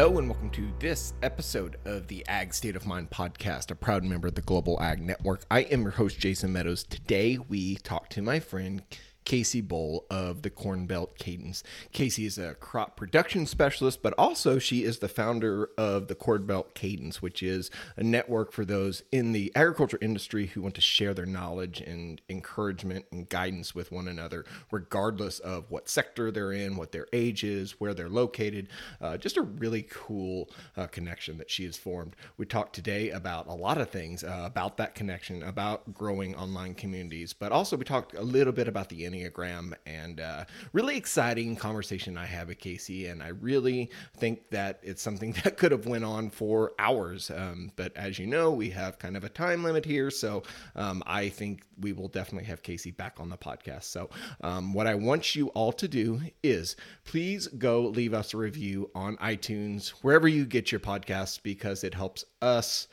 [0.00, 4.02] Hello and welcome to this episode of the Ag State of Mind podcast, a proud
[4.02, 5.44] member of the Global Ag Network.
[5.50, 6.84] I am your host, Jason Meadows.
[6.84, 8.82] Today we talk to my friend
[9.30, 11.62] Casey Bohl of the Corn Belt Cadence.
[11.92, 16.46] Casey is a crop production specialist, but also she is the founder of the Corn
[16.46, 20.80] Belt Cadence, which is a network for those in the agriculture industry who want to
[20.80, 26.50] share their knowledge and encouragement and guidance with one another, regardless of what sector they're
[26.50, 28.66] in, what their age is, where they're located.
[29.00, 32.16] Uh, just a really cool uh, connection that she has formed.
[32.36, 36.74] We talked today about a lot of things uh, about that connection, about growing online
[36.74, 41.56] communities, but also we talked a little bit about the Enneagram and uh, really exciting
[41.56, 43.06] conversation I have with Casey.
[43.06, 47.30] And I really think that it's something that could have went on for hours.
[47.30, 50.10] Um, but as you know, we have kind of a time limit here.
[50.10, 50.42] So
[50.76, 53.84] um, I think we will definitely have Casey back on the podcast.
[53.84, 54.10] So
[54.42, 58.90] um, what I want you all to do is please go leave us a review
[58.94, 62.88] on iTunes, wherever you get your podcasts, because it helps us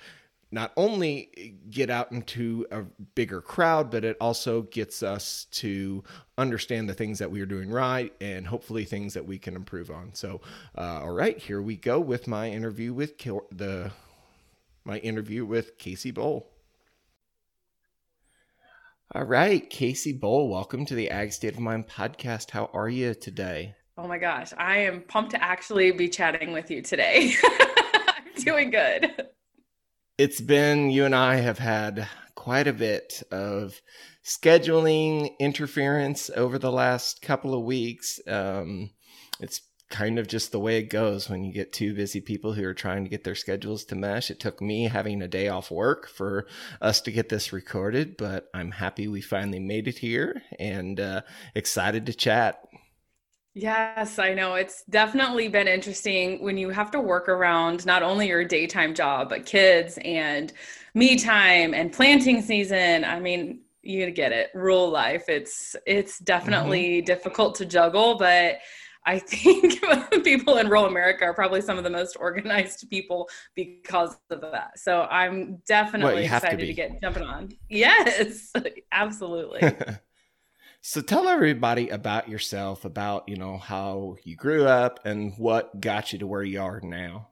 [0.51, 2.83] not only get out into a
[3.15, 6.03] bigger crowd, but it also gets us to
[6.37, 9.91] understand the things that we are doing right and hopefully things that we can improve
[9.91, 10.13] on.
[10.13, 10.41] So,
[10.77, 13.91] uh, all right, here we go with my interview with the
[14.85, 16.45] my interview with Casey Bohl.
[19.13, 22.51] All right, Casey Bohl, welcome to the Ag State of Mind podcast.
[22.51, 23.75] How are you today?
[23.97, 27.33] Oh my gosh, I am pumped to actually be chatting with you today.
[27.43, 29.27] I'm doing good
[30.17, 33.79] it's been you and I have had quite a bit of
[34.23, 38.19] scheduling interference over the last couple of weeks.
[38.27, 38.89] Um,
[39.39, 42.65] it's kind of just the way it goes when you get two busy people who
[42.65, 44.29] are trying to get their schedules to mesh.
[44.29, 46.47] It took me having a day off work for
[46.81, 51.21] us to get this recorded, but I'm happy we finally made it here and uh,
[51.55, 52.66] excited to chat.
[53.59, 54.53] Yes, I know.
[54.53, 59.29] It's definitely been interesting when you have to work around not only your daytime job,
[59.29, 60.53] but kids and
[60.93, 63.03] me time and planting season.
[63.03, 64.51] I mean, you get it.
[64.53, 65.23] Rural life.
[65.27, 67.05] It's it's definitely mm-hmm.
[67.05, 68.59] difficult to juggle, but
[69.07, 69.81] I think
[70.23, 74.77] people in rural America are probably some of the most organized people because of that.
[74.77, 77.49] So I'm definitely well, excited to, to, get jumping on.
[77.69, 78.53] Yes,
[78.91, 79.73] absolutely.
[80.81, 86.13] So tell everybody about yourself, about, you know, how you grew up and what got
[86.13, 87.29] you to where you are now.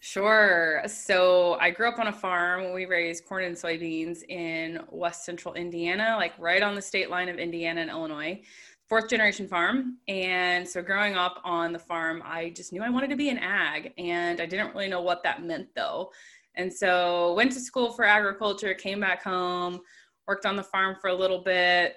[0.00, 0.82] Sure.
[0.86, 2.72] So I grew up on a farm.
[2.72, 7.28] We raised corn and soybeans in west central Indiana, like right on the state line
[7.28, 8.40] of Indiana and Illinois.
[8.88, 9.98] Fourth generation farm.
[10.06, 13.38] And so growing up on the farm, I just knew I wanted to be an
[13.38, 13.92] ag.
[13.98, 16.10] And I didn't really know what that meant though.
[16.54, 19.80] And so went to school for agriculture, came back home,
[20.28, 21.96] worked on the farm for a little bit,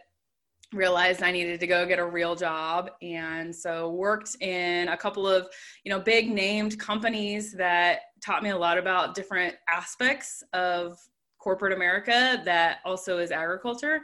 [0.74, 5.28] realized I needed to go get a real job and so worked in a couple
[5.28, 5.50] of
[5.84, 10.98] you know big named companies that taught me a lot about different aspects of
[11.40, 14.02] corporate America that also is agriculture.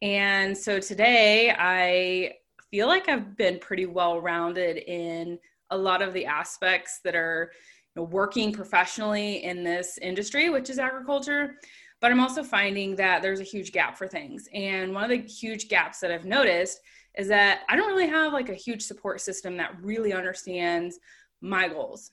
[0.00, 2.34] And so today I
[2.70, 5.38] feel like I've been pretty well rounded in
[5.70, 7.50] a lot of the aspects that are
[7.96, 11.56] you know, working professionally in this industry which is agriculture
[12.00, 14.48] but I'm also finding that there's a huge gap for things.
[14.52, 16.80] And one of the huge gaps that I've noticed
[17.16, 20.98] is that I don't really have like a huge support system that really understands
[21.40, 22.12] my goals.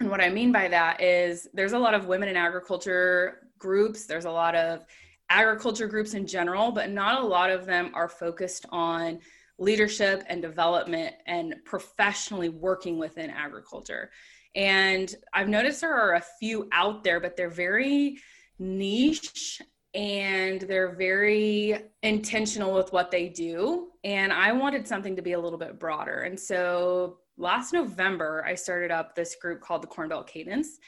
[0.00, 4.04] And what I mean by that is there's a lot of women in agriculture groups,
[4.04, 4.84] there's a lot of
[5.30, 9.18] agriculture groups in general, but not a lot of them are focused on
[9.58, 14.10] leadership and development and professionally working within agriculture.
[14.54, 18.18] And I've noticed there are a few out there, but they're very
[18.58, 19.60] niche
[19.94, 23.88] and they're very intentional with what they do.
[24.04, 26.20] And I wanted something to be a little bit broader.
[26.20, 30.78] And so last November, I started up this group called the Corn Belt Cadence.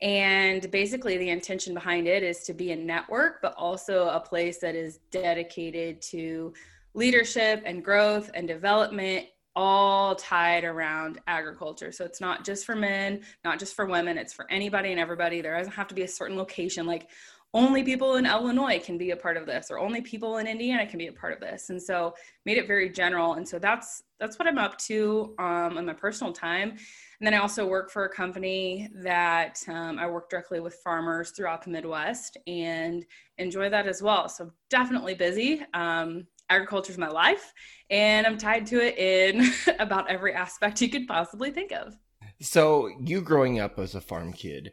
[0.00, 4.58] And basically, the intention behind it is to be a network, but also a place
[4.60, 6.52] that is dedicated to
[6.94, 11.92] leadership and growth and development all tied around agriculture.
[11.92, 15.40] So it's not just for men, not just for women, it's for anybody and everybody.
[15.40, 16.86] There doesn't have to be a certain location.
[16.86, 17.08] Like
[17.54, 20.84] only people in Illinois can be a part of this or only people in Indiana
[20.84, 21.70] can be a part of this.
[21.70, 22.14] And so
[22.44, 23.34] made it very general.
[23.34, 26.70] And so that's that's what I'm up to um, in my personal time.
[26.70, 31.30] And then I also work for a company that um, I work directly with farmers
[31.30, 33.04] throughout the Midwest and
[33.38, 34.28] enjoy that as well.
[34.28, 35.62] So definitely busy.
[35.74, 37.52] Um, agriculture is my life
[37.90, 41.94] and I'm tied to it in about every aspect you could possibly think of.
[42.40, 44.72] So you growing up as a farm kid,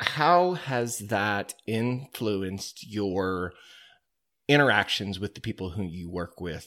[0.00, 3.52] how has that influenced your
[4.48, 6.66] interactions with the people who you work with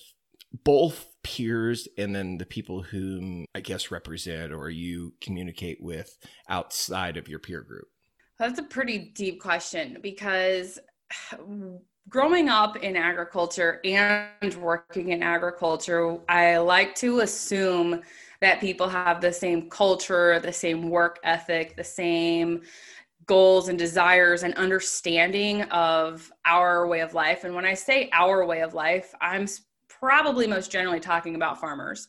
[0.64, 6.18] both peers and then the people whom i guess represent or you communicate with
[6.50, 7.88] outside of your peer group
[8.38, 10.78] that's a pretty deep question because
[12.10, 18.02] growing up in agriculture and working in agriculture i like to assume
[18.42, 22.62] that people have the same culture the same work ethic the same
[23.26, 27.44] goals and desires and understanding of our way of life.
[27.44, 29.48] And when I say our way of life, I'm
[29.88, 32.08] probably most generally talking about farmers.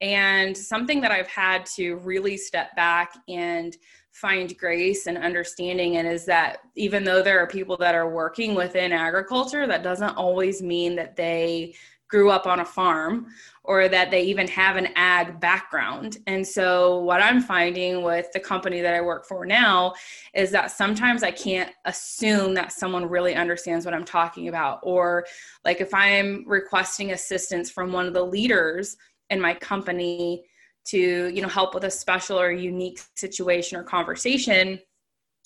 [0.00, 3.76] And something that I've had to really step back and
[4.14, 8.54] find grace and understanding and is that even though there are people that are working
[8.54, 11.74] within agriculture, that doesn't always mean that they
[12.08, 13.26] grew up on a farm
[13.64, 16.18] or that they even have an ag background.
[16.28, 19.94] And so, what I'm finding with the company that I work for now
[20.32, 24.78] is that sometimes I can't assume that someone really understands what I'm talking about.
[24.84, 25.26] Or,
[25.64, 28.96] like, if I'm requesting assistance from one of the leaders
[29.30, 30.44] in my company
[30.86, 34.78] to, you know, help with a special or unique situation or conversation.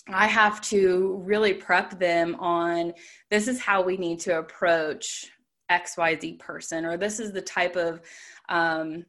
[0.08, 2.94] I have to really prep them on
[3.30, 5.30] this is how we need to approach
[5.70, 8.00] xyz person or this is the type of
[8.48, 9.04] um,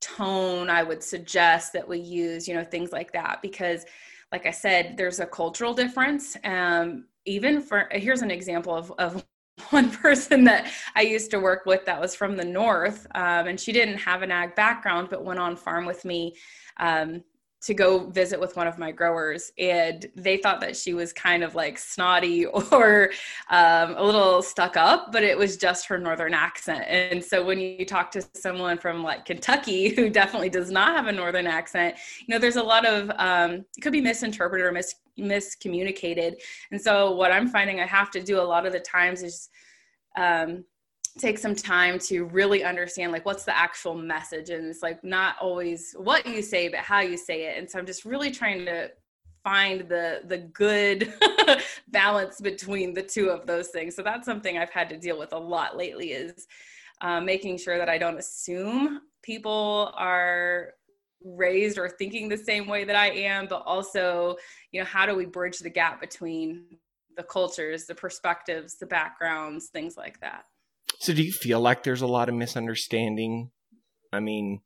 [0.00, 3.86] tone i would suggest that we use you know things like that because
[4.32, 9.24] like i said there's a cultural difference um, even for here's an example of, of
[9.70, 13.58] one person that I used to work with that was from the north, um, and
[13.58, 16.34] she didn't have an ag background, but went on farm with me
[16.78, 17.22] um,
[17.64, 21.42] to go visit with one of my growers and they thought that she was kind
[21.42, 23.10] of like snotty or
[23.50, 26.84] um, a little stuck up but it was just her northern accent.
[26.86, 31.06] And so when you talk to someone from like kentucky who definitely does not have
[31.06, 31.96] a northern accent
[32.26, 36.34] you know there's a lot of um, it could be misinterpreted or mis- miscommunicated.
[36.70, 39.48] And so what i'm finding i have to do a lot of the times is
[40.16, 40.64] um,
[41.18, 44.50] take some time to really understand like what's the actual message?
[44.50, 47.58] And it's like not always what you say but how you say it.
[47.58, 48.90] And so i'm just really trying to
[49.42, 51.12] find the the good
[51.88, 53.94] balance between the two of those things.
[53.94, 56.46] So that's something i've had to deal with a lot lately is
[57.00, 60.74] uh, making sure that i don't assume people are
[61.24, 64.36] raised or thinking the same way that i am but also
[64.72, 66.64] you know how do we bridge the gap between
[67.16, 70.44] the cultures the perspectives the backgrounds things like that
[70.98, 73.50] so do you feel like there's a lot of misunderstanding?
[74.12, 74.60] I mean,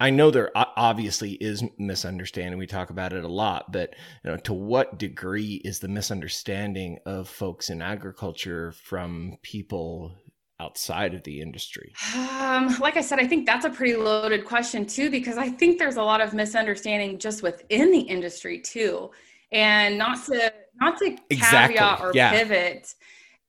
[0.00, 2.58] I know there obviously is misunderstanding.
[2.58, 3.94] We talk about it a lot, but
[4.24, 10.14] you know, to what degree is the misunderstanding of folks in agriculture from people
[10.60, 11.92] outside of the industry?
[12.14, 15.78] Um, like I said, I think that's a pretty loaded question too, because I think
[15.78, 19.10] there's a lot of misunderstanding just within the industry too,
[19.50, 21.76] and not to not to exactly.
[21.76, 22.30] caveat or yeah.
[22.30, 22.94] pivot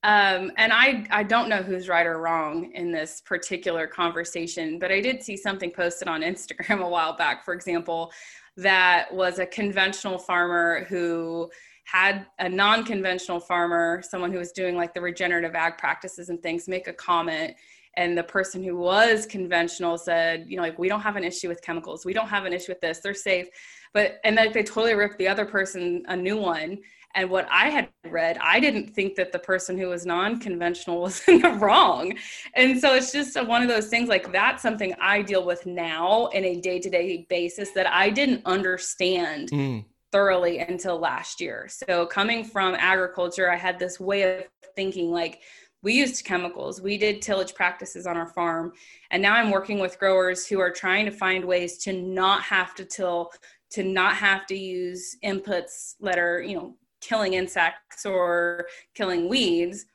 [0.03, 4.91] um, and I, I don't know who's right or wrong in this particular conversation, but
[4.91, 8.11] I did see something posted on Instagram a while back, for example,
[8.55, 11.49] that was a conventional farmer who
[11.83, 16.41] had a non conventional farmer, someone who was doing like the regenerative ag practices and
[16.41, 17.55] things, make a comment.
[17.97, 21.49] And the person who was conventional said, you know, like, we don't have an issue
[21.49, 22.05] with chemicals.
[22.05, 22.99] We don't have an issue with this.
[22.99, 23.47] They're safe.
[23.93, 26.77] But, and like, they totally ripped the other person a new one
[27.15, 31.01] and what I had read, I didn't think that the person who was non conventional
[31.01, 32.17] was in the wrong.
[32.55, 36.27] And so it's just one of those things like that's something I deal with now
[36.27, 39.49] in a day to day basis that I didn't understand.
[39.51, 39.85] Mm.
[40.11, 41.67] Thoroughly until last year.
[41.69, 45.41] So, coming from agriculture, I had this way of thinking like,
[45.81, 48.73] we used chemicals we did tillage practices on our farm
[49.11, 52.75] and now i'm working with growers who are trying to find ways to not have
[52.75, 53.31] to till
[53.69, 59.85] to not have to use inputs that are you know killing insects or killing weeds.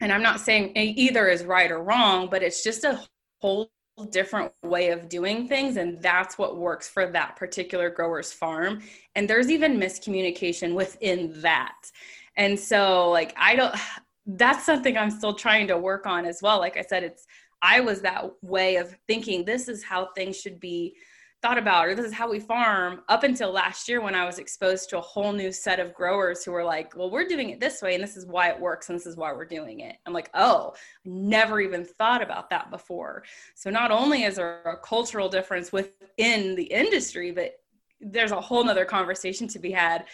[0.00, 3.00] And I'm not saying either is right or wrong, but it's just a
[3.40, 3.70] whole
[4.10, 5.76] different way of doing things.
[5.76, 8.80] And that's what works for that particular grower's farm.
[9.14, 11.90] And there's even miscommunication within that.
[12.36, 13.74] And so, like, I don't,
[14.26, 16.58] that's something I'm still trying to work on as well.
[16.58, 17.26] Like I said, it's,
[17.62, 20.94] I was that way of thinking this is how things should be
[21.40, 24.38] thought about or this is how we farm up until last year when I was
[24.38, 27.60] exposed to a whole new set of growers who were like, well, we're doing it
[27.60, 29.96] this way and this is why it works and this is why we're doing it.
[30.04, 33.22] I'm like, oh, never even thought about that before.
[33.54, 37.52] So not only is there a cultural difference within the industry, but
[38.00, 40.06] there's a whole nother conversation to be had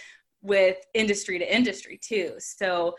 [0.43, 2.35] with industry to industry too.
[2.38, 2.97] So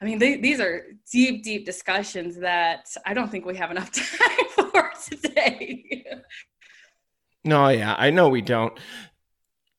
[0.00, 3.90] I mean, they, these are deep, deep discussions that I don't think we have enough
[3.92, 6.04] time for today.
[7.46, 8.78] No, yeah, I know we don't.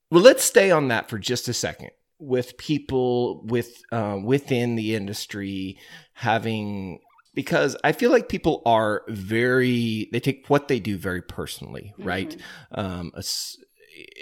[0.09, 4.95] Well, let's stay on that for just a second with people with uh, within the
[4.95, 5.77] industry
[6.13, 6.99] having
[7.33, 12.35] because I feel like people are very they take what they do very personally, right?
[12.73, 12.79] Mm-hmm.
[12.79, 13.11] Um,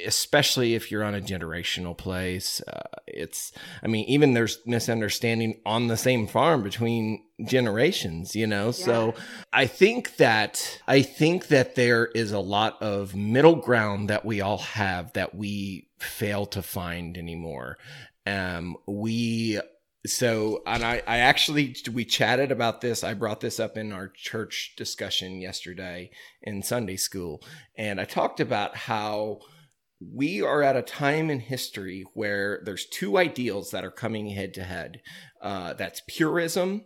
[0.05, 2.61] especially if you're on a generational place.
[2.67, 3.51] Uh, it's,
[3.83, 8.67] I mean, even there's misunderstanding on the same farm between generations, you know?
[8.67, 8.71] Yeah.
[8.71, 9.13] So
[9.51, 14.41] I think that, I think that there is a lot of middle ground that we
[14.41, 17.77] all have that we fail to find anymore.
[18.25, 19.59] Um, we,
[20.05, 24.07] so and I, I actually we chatted about this i brought this up in our
[24.07, 26.11] church discussion yesterday
[26.43, 27.41] in sunday school
[27.75, 29.39] and i talked about how
[30.13, 34.53] we are at a time in history where there's two ideals that are coming head
[34.55, 35.01] to head.
[35.41, 36.85] Uh, that's purism,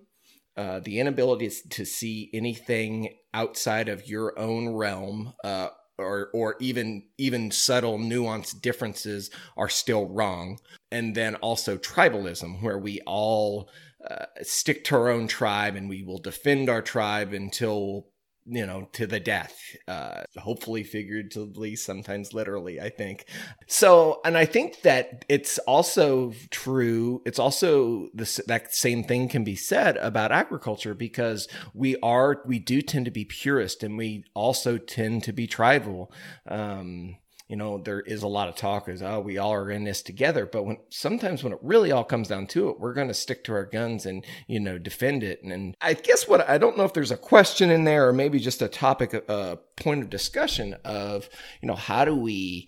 [0.59, 7.03] uh, the inability to see anything outside of your own realm, uh, or or even
[7.17, 10.59] even subtle nuanced differences are still wrong,
[10.91, 13.69] and then also tribalism, where we all
[14.05, 18.07] uh, stick to our own tribe and we will defend our tribe until
[18.49, 19.55] you know, to the death,
[19.87, 23.25] uh, hopefully figuratively, sometimes literally, I think.
[23.67, 27.21] So, and I think that it's also true.
[27.25, 32.57] It's also this, that same thing can be said about agriculture because we are, we
[32.57, 36.11] do tend to be purist and we also tend to be tribal.
[36.47, 37.17] Um,
[37.49, 40.03] you know, there is a lot of talk as, oh, we all are in this
[40.03, 40.45] together.
[40.45, 43.43] But when sometimes when it really all comes down to it, we're going to stick
[43.45, 45.41] to our guns and, you know, defend it.
[45.41, 48.13] And, and, I guess what I don't know if there's a question in there or
[48.13, 51.27] maybe just a topic, a point of discussion of,
[51.59, 52.67] you know, how do we,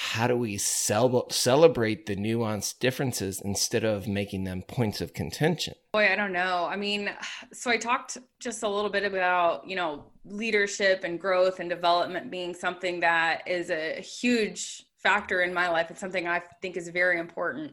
[0.00, 5.74] how do we cel- celebrate the nuanced differences instead of making them points of contention?
[5.92, 6.68] Boy, I don't know.
[6.70, 7.10] I mean,
[7.52, 12.30] so I talked just a little bit about, you know, leadership and growth and development
[12.30, 15.90] being something that is a huge factor in my life.
[15.90, 17.72] It's something I think is very important.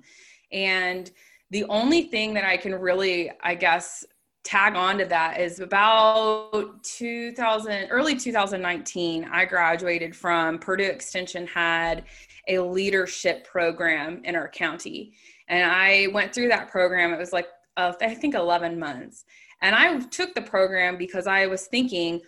[0.52, 1.12] And
[1.52, 4.04] the only thing that I can really, I guess,
[4.46, 12.04] tag on to that is about 2000 early 2019 i graduated from purdue extension had
[12.48, 15.14] a leadership program in our county.
[15.48, 19.26] And i went through that program it was like uh, i think 11 months.
[19.62, 22.22] And i took the program because i was thinking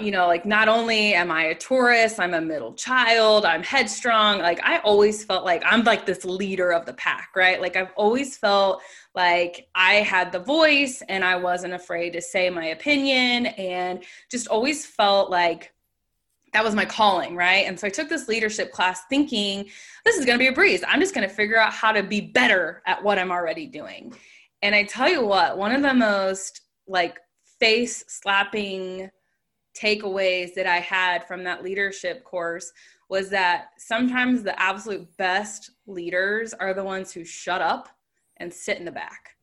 [0.00, 4.38] you know, like not only am I a Taurus, I'm a middle child, I'm headstrong.
[4.38, 7.60] Like I always felt like I'm like this leader of the pack, right?
[7.60, 8.80] Like I've always felt
[9.14, 14.46] like I had the voice and I wasn't afraid to say my opinion and just
[14.48, 15.72] always felt like
[16.52, 17.66] that was my calling, right?
[17.66, 19.68] And so I took this leadership class thinking
[20.04, 20.84] this is going to be a breeze.
[20.86, 24.14] I'm just going to figure out how to be better at what I'm already doing.
[24.60, 27.18] And I tell you what, one of the most like
[27.58, 29.10] face slapping
[29.74, 32.72] takeaways that I had from that leadership course
[33.08, 37.88] was that sometimes the absolute best leaders are the ones who shut up
[38.38, 39.36] and sit in the back.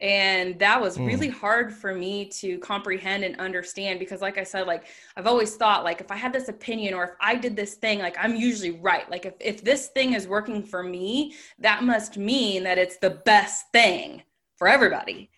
[0.00, 1.06] And that was mm.
[1.06, 5.54] really hard for me to comprehend and understand because like I said like I've always
[5.54, 8.34] thought like if I had this opinion or if I did this thing like I'm
[8.34, 9.08] usually right.
[9.08, 13.10] Like if if this thing is working for me, that must mean that it's the
[13.10, 14.22] best thing
[14.56, 15.30] for everybody.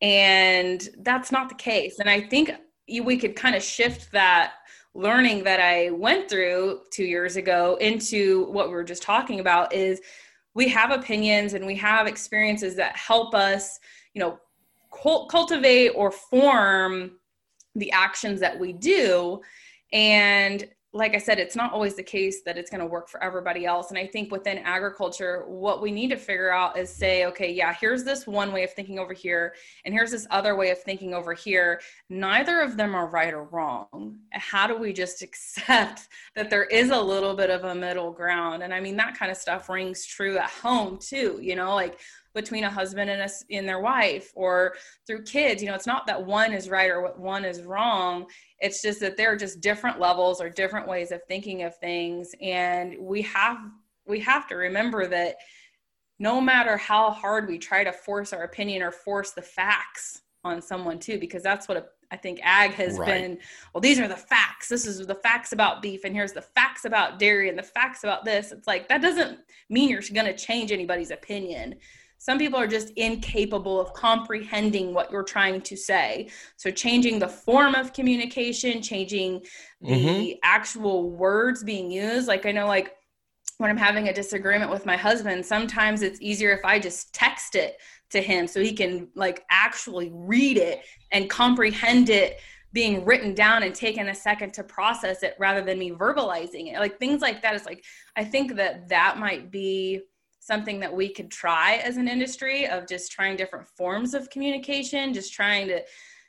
[0.00, 1.98] And that's not the case.
[1.98, 2.52] And I think
[2.88, 4.54] we could kind of shift that
[4.94, 9.72] learning that I went through two years ago into what we were just talking about
[9.72, 10.00] is
[10.54, 13.78] we have opinions and we have experiences that help us,
[14.12, 14.38] you know,
[15.30, 17.12] cultivate or form
[17.74, 19.40] the actions that we do.
[19.92, 23.22] And like I said, it's not always the case that it's going to work for
[23.24, 23.88] everybody else.
[23.88, 27.72] And I think within agriculture, what we need to figure out is say, okay, yeah,
[27.72, 29.54] here's this one way of thinking over here,
[29.86, 31.80] and here's this other way of thinking over here.
[32.10, 34.18] Neither of them are right or wrong.
[34.32, 38.62] How do we just accept that there is a little bit of a middle ground?
[38.62, 41.98] And I mean, that kind of stuff rings true at home too, you know, like
[42.34, 44.74] between a husband and a, and their wife or
[45.06, 48.26] through kids you know it's not that one is right or what one is wrong
[48.58, 52.34] it's just that there are just different levels or different ways of thinking of things
[52.40, 53.58] and we have
[54.06, 55.36] we have to remember that
[56.18, 60.60] no matter how hard we try to force our opinion or force the facts on
[60.60, 63.06] someone too because that's what I think ag has right.
[63.06, 63.38] been,
[63.72, 64.68] well, these are the facts.
[64.68, 68.04] This is the facts about beef, and here's the facts about dairy, and the facts
[68.04, 68.52] about this.
[68.52, 69.38] It's like that doesn't
[69.70, 71.76] mean you're going to change anybody's opinion.
[72.22, 76.28] Some people are just incapable of comprehending what you're trying to say.
[76.56, 79.40] So, changing the form of communication, changing
[79.80, 80.32] the mm-hmm.
[80.44, 82.28] actual words being used.
[82.28, 82.92] Like, I know, like,
[83.58, 87.56] when I'm having a disagreement with my husband, sometimes it's easier if I just text
[87.56, 87.78] it
[88.10, 92.38] to him so he can like actually read it and comprehend it
[92.72, 96.78] being written down and taking a second to process it rather than me verbalizing it
[96.78, 97.84] like things like that is like
[98.16, 100.00] i think that that might be
[100.42, 105.14] something that we could try as an industry of just trying different forms of communication
[105.14, 105.80] just trying to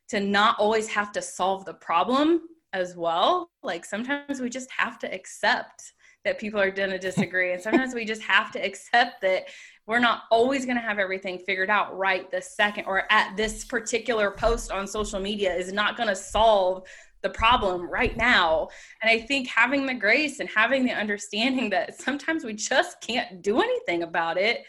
[0.07, 2.41] to not always have to solve the problem
[2.73, 3.49] as well.
[3.63, 5.93] Like sometimes we just have to accept
[6.23, 9.45] that people are going to disagree and sometimes we just have to accept that
[9.87, 13.65] we're not always going to have everything figured out right this second or at this
[13.65, 16.87] particular post on social media is not going to solve
[17.23, 18.67] the problem right now.
[19.01, 23.41] And I think having the grace and having the understanding that sometimes we just can't
[23.41, 24.65] do anything about it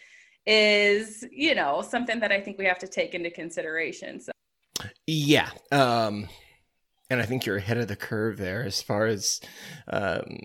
[0.47, 4.21] is, you know, something that I think we have to take into consideration.
[4.21, 4.33] So.
[5.07, 5.51] Yeah.
[5.71, 6.29] Um,
[7.11, 9.41] and I think you're ahead of the curve there as far as
[9.89, 10.39] um,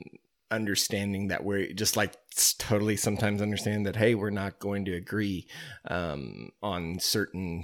[0.51, 2.15] understanding that we're just like
[2.57, 5.47] totally sometimes understand that hey we're not going to agree
[5.89, 7.63] um, on certain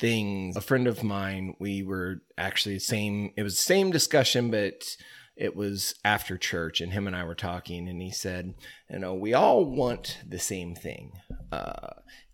[0.00, 0.56] things.
[0.56, 4.96] A friend of mine we were actually same it was the same discussion but
[5.36, 8.54] it was after church and him and i were talking and he said
[8.90, 11.12] you know we all want the same thing.
[11.52, 11.90] Uh,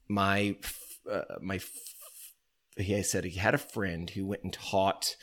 [0.08, 0.56] my
[1.11, 1.61] uh, my
[2.76, 5.16] he said he had a friend who went and taught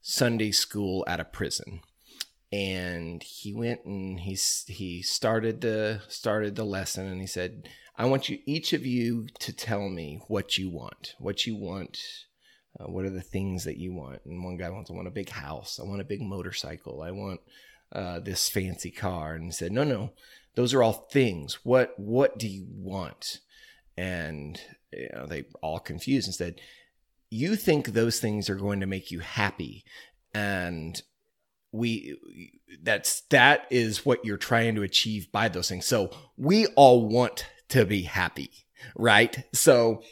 [0.00, 1.80] sunday school at a prison.
[2.52, 7.68] And he went and he he started the started the lesson and he said
[8.00, 11.14] i want you each of you to tell me what you want.
[11.18, 11.98] What you want
[12.78, 14.20] uh, what are the things that you want?
[14.24, 15.78] And one guy wants i want a big house.
[15.80, 17.02] I want a big motorcycle.
[17.02, 17.40] I want
[17.92, 19.34] uh, this fancy car.
[19.34, 20.12] And he said no no.
[20.54, 21.58] Those are all things.
[21.62, 23.40] What what do you want?
[23.98, 24.58] And
[24.92, 26.60] you know, they all confused and said
[27.28, 29.84] you think those things are going to make you happy.
[30.32, 31.00] And
[31.70, 32.16] we
[32.82, 35.86] that's that is what you're trying to achieve by those things.
[35.86, 38.50] So we all want to be happy
[38.96, 39.44] right?
[39.52, 40.02] So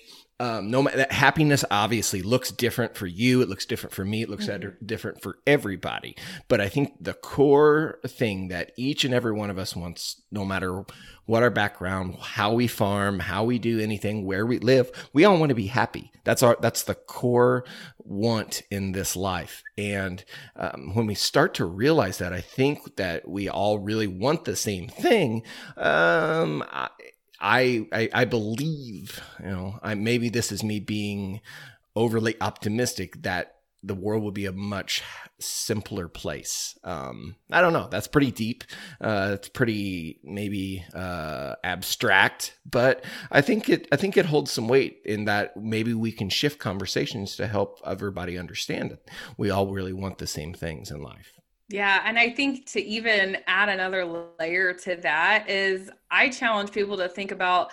[0.41, 4.29] um, no that happiness obviously looks different for you it looks different for me it
[4.29, 4.87] looks mm-hmm.
[4.87, 6.15] different for everybody.
[6.47, 10.45] But i think the core thing that each and every one of us wants no
[10.45, 10.85] matter
[11.27, 15.39] what our background how we farm how we do anything where we live we all
[15.39, 16.13] want to be happy.
[16.23, 17.65] That's our that's the core
[17.99, 19.65] want in this life.
[19.77, 24.45] And um, when we start to realize that i think that we all really want
[24.45, 25.43] the same thing
[25.77, 26.91] um, I,
[27.41, 31.41] I, I, I believe, you know, I, maybe this is me being
[31.95, 35.05] overly optimistic that the world will be a much
[35.39, 36.77] simpler place.
[36.83, 37.89] Um, I don't know.
[37.89, 38.65] That's pretty deep.
[39.01, 43.87] Uh, it's pretty maybe uh, abstract, but I think it.
[43.93, 47.81] I think it holds some weight in that maybe we can shift conversations to help
[47.87, 49.11] everybody understand it.
[49.37, 51.38] We all really want the same things in life.
[51.69, 52.03] Yeah.
[52.05, 57.09] And I think to even add another layer to that is I challenge people to
[57.09, 57.73] think about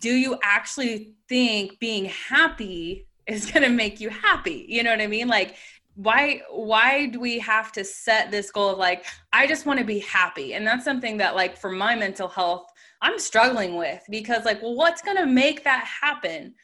[0.00, 4.66] do you actually think being happy is going to make you happy?
[4.68, 5.28] You know what I mean?
[5.28, 5.56] Like,
[5.94, 9.84] why why do we have to set this goal of like i just want to
[9.84, 12.70] be happy and that's something that like for my mental health
[13.02, 16.54] i'm struggling with because like well what's going to make that happen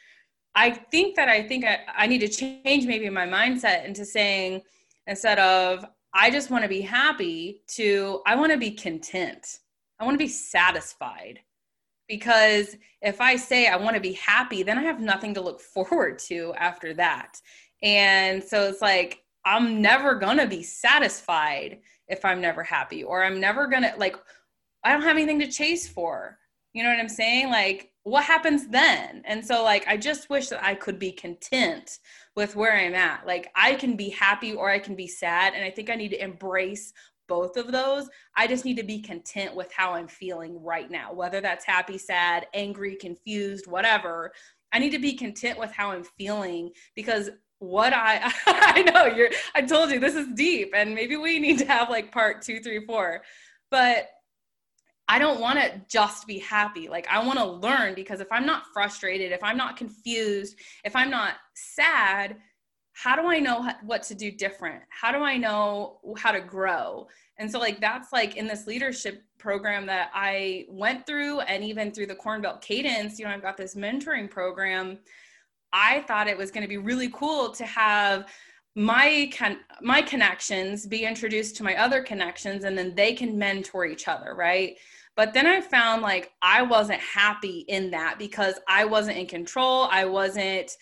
[0.55, 4.63] i think that i think I, I need to change maybe my mindset into saying
[5.07, 5.85] instead of
[6.19, 9.59] I just want to be happy to I want to be content.
[10.01, 11.41] I want to be satisfied.
[12.09, 15.61] Because if I say I want to be happy, then I have nothing to look
[15.75, 17.39] forward to after that.
[17.83, 23.23] And so it's like I'm never going to be satisfied if I'm never happy or
[23.23, 24.17] I'm never going to like
[24.85, 26.39] I don't have anything to chase for.
[26.73, 27.51] You know what I'm saying?
[27.51, 29.21] Like what happens then?
[29.25, 31.99] And so like I just wish that I could be content
[32.37, 33.27] with where I'm at.
[33.27, 35.55] Like I can be happy or I can be sad.
[35.55, 36.93] And I think I need to embrace
[37.27, 38.09] both of those.
[38.37, 41.99] I just need to be content with how I'm feeling right now, whether that's happy,
[41.99, 44.31] sad, angry, confused, whatever.
[44.73, 49.31] I need to be content with how I'm feeling because what I I know you're
[49.57, 52.61] I told you this is deep and maybe we need to have like part two,
[52.61, 53.23] three, four.
[53.69, 54.07] But
[55.09, 56.89] I don't want to just be happy.
[56.89, 60.97] Like, I want to learn because if I'm not frustrated, if I'm not confused, if
[60.97, 62.37] I'm not sad,
[62.93, 64.83] how do I know what to do different?
[64.89, 67.07] How do I know how to grow?
[67.39, 71.93] And so, like, that's like in this leadership program that I went through, and even
[71.93, 74.99] through the Corn Belt Cadence, you know, I've got this mentoring program.
[75.73, 78.27] I thought it was going to be really cool to have
[78.77, 83.87] my con- my connections be introduced to my other connections and then they can mentor
[83.87, 84.77] each other right?
[85.17, 89.89] But then i found like i wasn't happy in that because i wasn't in control.
[89.91, 90.77] I wasn't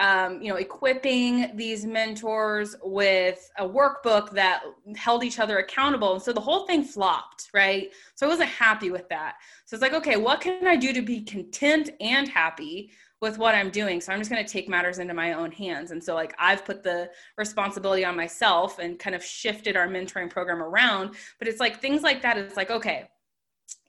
[0.00, 4.62] um, you know equipping these mentors with a workbook that
[4.96, 6.14] held each other accountable.
[6.14, 7.92] And so the whole thing flopped right?
[8.16, 9.36] So i wasn't happy with that.
[9.66, 12.90] So it's like okay what can i do to be content and happy
[13.22, 14.00] with what I'm doing.
[14.00, 15.90] So I'm just going to take matters into my own hands.
[15.90, 20.30] And so, like, I've put the responsibility on myself and kind of shifted our mentoring
[20.30, 21.14] program around.
[21.38, 22.36] But it's like things like that.
[22.36, 23.08] It's like, okay,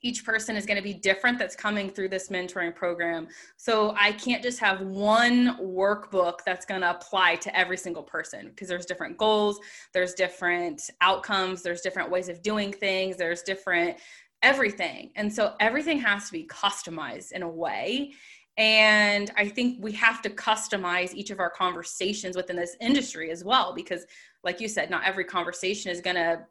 [0.01, 3.27] each person is going to be different that's coming through this mentoring program.
[3.57, 8.47] So I can't just have one workbook that's going to apply to every single person
[8.49, 9.59] because there's different goals,
[9.93, 13.97] there's different outcomes, there's different ways of doing things, there's different
[14.43, 15.11] everything.
[15.15, 18.13] And so everything has to be customized in a way
[18.58, 23.43] and I think we have to customize each of our conversations within this industry as
[23.43, 24.06] well, because,
[24.43, 26.46] like you said, not every conversation is going to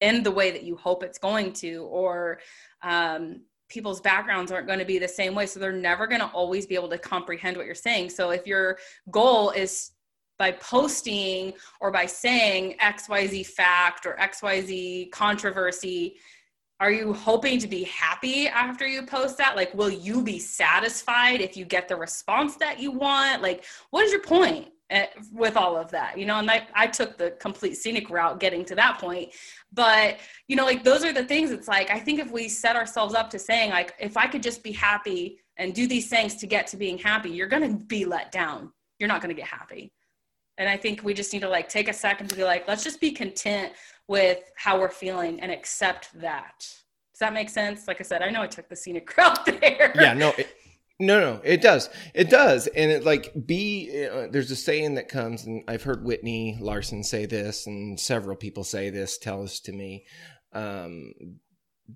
[0.00, 2.40] end the way that you hope it's going to, or
[2.82, 5.44] um, people's backgrounds aren't going to be the same way.
[5.44, 8.10] So they're never going to always be able to comprehend what you're saying.
[8.10, 8.78] So if your
[9.10, 9.92] goal is
[10.38, 16.16] by posting or by saying XYZ fact or XYZ controversy,
[16.80, 19.54] are you hoping to be happy after you post that?
[19.54, 23.42] Like will you be satisfied if you get the response that you want?
[23.42, 26.18] Like what is your point eh, with all of that?
[26.18, 29.30] You know and I, I took the complete scenic route getting to that point.
[29.72, 32.74] But you know like those are the things it's like i think if we set
[32.74, 36.34] ourselves up to saying like if i could just be happy and do these things
[36.34, 38.72] to get to being happy you're going to be let down.
[38.98, 39.92] You're not going to get happy
[40.60, 42.84] and i think we just need to like take a second to be like let's
[42.84, 43.72] just be content
[44.10, 46.58] with how we're feeling and accept that.
[46.58, 47.86] Does that make sense?
[47.86, 49.92] Like I said, I know I took the scenic route there.
[49.94, 50.52] Yeah, no, it,
[50.98, 51.88] no, no, it does.
[52.12, 52.66] It does.
[52.66, 57.04] And it like be, uh, there's a saying that comes, and I've heard Whitney Larson
[57.04, 60.06] say this, and several people say this, tell us to me.
[60.52, 61.12] Um,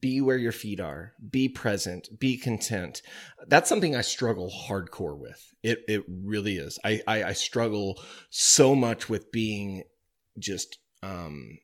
[0.00, 3.02] be where your feet are be present be content
[3.46, 8.74] that's something i struggle hardcore with it it really is i i, I struggle so
[8.74, 9.85] much with being
[10.38, 11.59] just um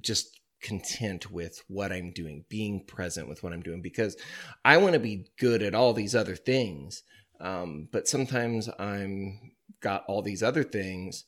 [0.00, 4.16] just content with what I'm doing, being present with what I'm doing, because
[4.64, 7.02] I want to be good at all these other things.
[7.40, 11.24] Um, but sometimes I'm got all these other things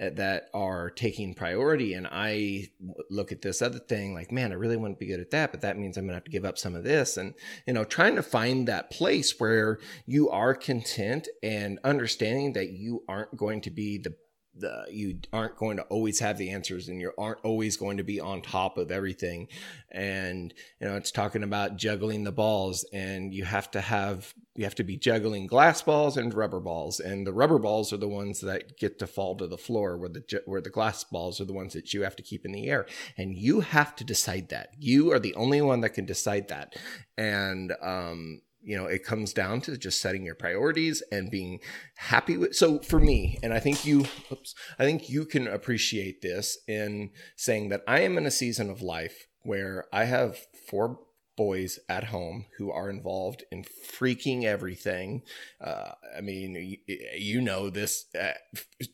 [0.00, 2.66] Uh, that are taking priority and i
[3.10, 5.50] look at this other thing like man i really want to be good at that
[5.50, 7.34] but that means i'm going to have to give up some of this and
[7.66, 13.02] you know trying to find that place where you are content and understanding that you
[13.08, 14.14] aren't going to be the
[14.54, 18.02] the, you aren't going to always have the answers and you aren't always going to
[18.02, 19.48] be on top of everything.
[19.90, 24.64] And you know it's talking about juggling the balls and you have to have you
[24.64, 27.00] have to be juggling glass balls and rubber balls.
[27.00, 30.08] And the rubber balls are the ones that get to fall to the floor where
[30.08, 32.68] the where the glass balls are the ones that you have to keep in the
[32.68, 32.86] air.
[33.16, 34.70] And you have to decide that.
[34.78, 36.74] You are the only one that can decide that.
[37.16, 41.60] And um you know it comes down to just setting your priorities and being
[41.96, 46.22] happy with so for me and i think you oops i think you can appreciate
[46.22, 50.98] this in saying that i am in a season of life where i have four
[51.40, 55.22] boys at home who are involved in freaking everything.
[55.58, 56.54] Uh, I mean,
[56.86, 58.32] you, you know this uh,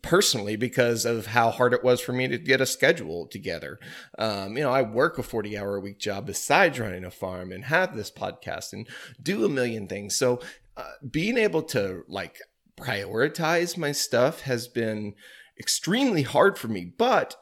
[0.01, 3.81] personally because of how hard it was for me to get a schedule together.
[4.17, 7.51] Um, you know, I work a 40 hour a week job besides running a farm
[7.51, 8.87] and have this podcast and
[9.21, 10.15] do a million things.
[10.15, 10.39] So
[10.77, 12.39] uh, being able to like
[12.81, 15.15] prioritize my stuff has been
[15.59, 17.35] extremely hard for me, but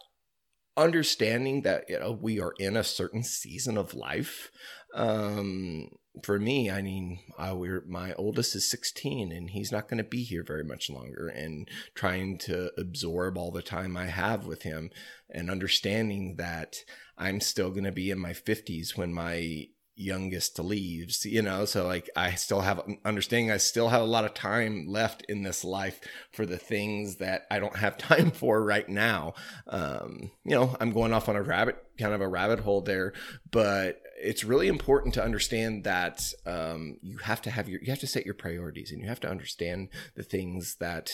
[0.77, 4.51] understanding that you know we are in a certain season of life
[4.95, 5.89] um,
[6.23, 10.05] for me, I mean, I, we're my oldest is 16 and he's not going to
[10.05, 11.29] be here very much longer.
[11.29, 14.91] And trying to absorb all the time I have with him
[15.29, 16.77] and understanding that
[17.19, 21.87] I'm still going to be in my 50s when my youngest leaves you know so
[21.87, 25.63] like i still have understanding i still have a lot of time left in this
[25.63, 26.01] life
[26.33, 29.33] for the things that i don't have time for right now
[29.69, 33.13] um you know i'm going off on a rabbit kind of a rabbit hole there
[33.53, 38.01] but it's really important to understand that um, you have to have your you have
[38.01, 41.11] to set your priorities and you have to understand the things that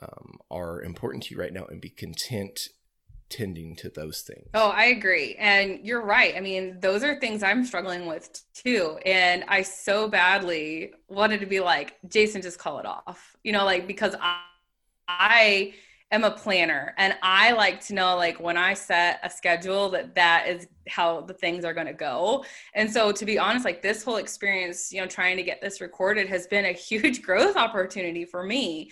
[0.00, 2.68] um, are important to you right now and be content
[3.30, 4.48] tending to those things.
[4.54, 5.34] Oh, I agree.
[5.38, 6.34] And you're right.
[6.36, 8.98] I mean, those are things I'm struggling with too.
[9.04, 13.34] And I so badly wanted to be like, Jason, just call it off.
[13.42, 14.40] You know, like because I
[15.08, 15.74] I
[16.14, 20.14] am a planner and I like to know like when I set a schedule that
[20.14, 22.44] that is how the things are going to go.
[22.74, 25.80] And so to be honest like this whole experience, you know, trying to get this
[25.80, 28.90] recorded has been a huge growth opportunity for me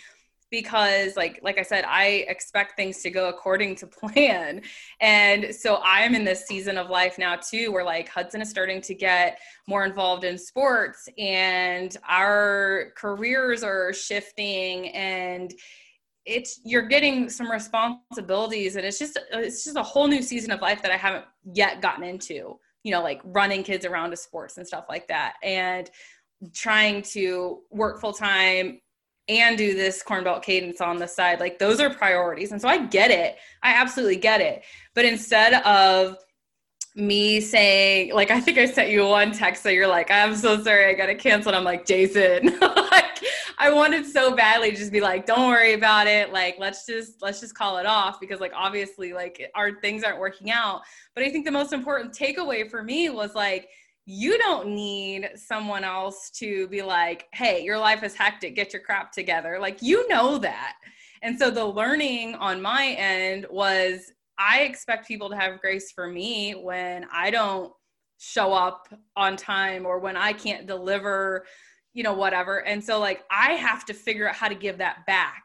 [0.50, 4.60] because like like i said i expect things to go according to plan
[5.00, 8.80] and so i'm in this season of life now too where like hudson is starting
[8.80, 15.54] to get more involved in sports and our careers are shifting and
[16.24, 20.60] it's you're getting some responsibilities and it's just it's just a whole new season of
[20.60, 24.56] life that i haven't yet gotten into you know like running kids around to sports
[24.56, 25.90] and stuff like that and
[26.52, 28.80] trying to work full time
[29.28, 31.40] and do this corn belt cadence on the side.
[31.40, 32.52] Like those are priorities.
[32.52, 33.36] And so i get it.
[33.62, 34.64] I absolutely get it.
[34.94, 36.16] But instead of
[36.94, 40.62] me saying like i think i sent you one text that you're like i'm so
[40.62, 40.86] sorry.
[40.86, 41.48] I gotta cancel.
[41.50, 43.11] And i'm like jason like
[43.58, 47.20] i wanted so badly to just be like don't worry about it like let's just
[47.22, 50.80] let's just call it off because like obviously like our things aren't working out
[51.14, 53.68] but i think the most important takeaway for me was like
[54.04, 58.82] you don't need someone else to be like, hey, your life is hectic, get your
[58.82, 59.58] crap together.
[59.60, 60.74] Like, you know that.
[61.22, 66.08] And so the learning on my end was I expect people to have grace for
[66.08, 67.72] me when I don't
[68.18, 71.44] show up on time or when I can't deliver,
[71.94, 72.64] you know, whatever.
[72.64, 75.44] And so, like, I have to figure out how to give that back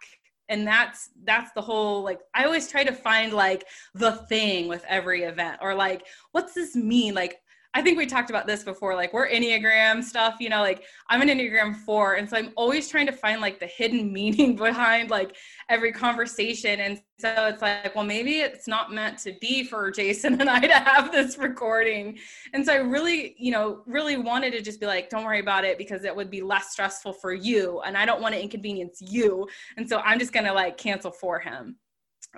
[0.50, 4.84] and that's that's the whole like i always try to find like the thing with
[4.88, 7.40] every event or like what's this mean like
[7.78, 8.96] I think we talked about this before.
[8.96, 12.16] Like we're Enneagram stuff, you know, like I'm an Enneagram four.
[12.16, 15.36] And so I'm always trying to find like the hidden meaning behind like
[15.70, 16.80] every conversation.
[16.80, 20.60] And so it's like, well, maybe it's not meant to be for Jason and I
[20.62, 22.18] to have this recording.
[22.56, 25.64] And so I really, you know, really wanted to just be like, don't worry about
[25.64, 27.82] it because it would be less stressful for you.
[27.82, 29.48] And I don't want to inconvenience you.
[29.78, 31.76] And so I'm just going to like cancel for him.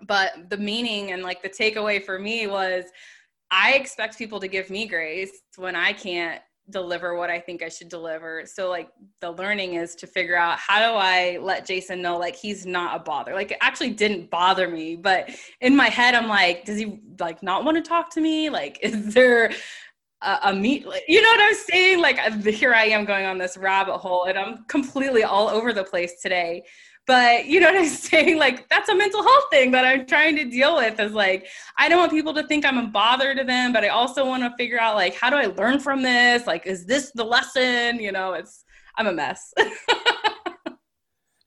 [0.06, 2.84] But the meaning and like the takeaway for me was,
[3.52, 7.70] I expect people to give me grace when I can't deliver what I think I
[7.70, 8.44] should deliver.
[8.46, 8.90] So like
[9.22, 12.96] the learning is to figure out how do I let Jason know like he's not
[12.96, 13.34] a bother.
[13.34, 15.32] Like it actually didn't bother me, but
[15.62, 18.50] in my head I'm like, does he like not want to talk to me?
[18.50, 19.52] Like is there
[20.22, 22.02] a, a meet you know what I'm saying?
[22.02, 25.84] Like here I am going on this rabbit hole and I'm completely all over the
[25.84, 26.64] place today
[27.08, 28.38] but you know what i'm saying?
[28.38, 31.90] Like that's a mental health thing that i'm trying to deal with is like i
[31.90, 34.54] don't want people to think i'm a bother to them but i also want to
[34.58, 36.46] figure out like how do i learn from this?
[36.48, 38.00] Like is this the lesson?
[38.00, 38.64] You know it's
[38.98, 39.54] i'm a mess.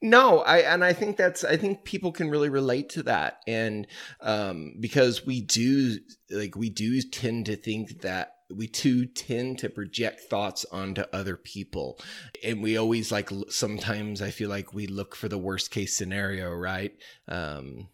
[0.04, 3.38] No i and i think that's i think people can really relate to that.
[3.46, 3.86] And
[4.20, 9.68] um because we do like we do tend to think that we too tend to
[9.68, 11.98] project thoughts onto other people.
[12.44, 16.52] And we always like sometimes i feel like we look for the worst case scenario
[16.52, 16.92] right?
[17.28, 17.88] Um,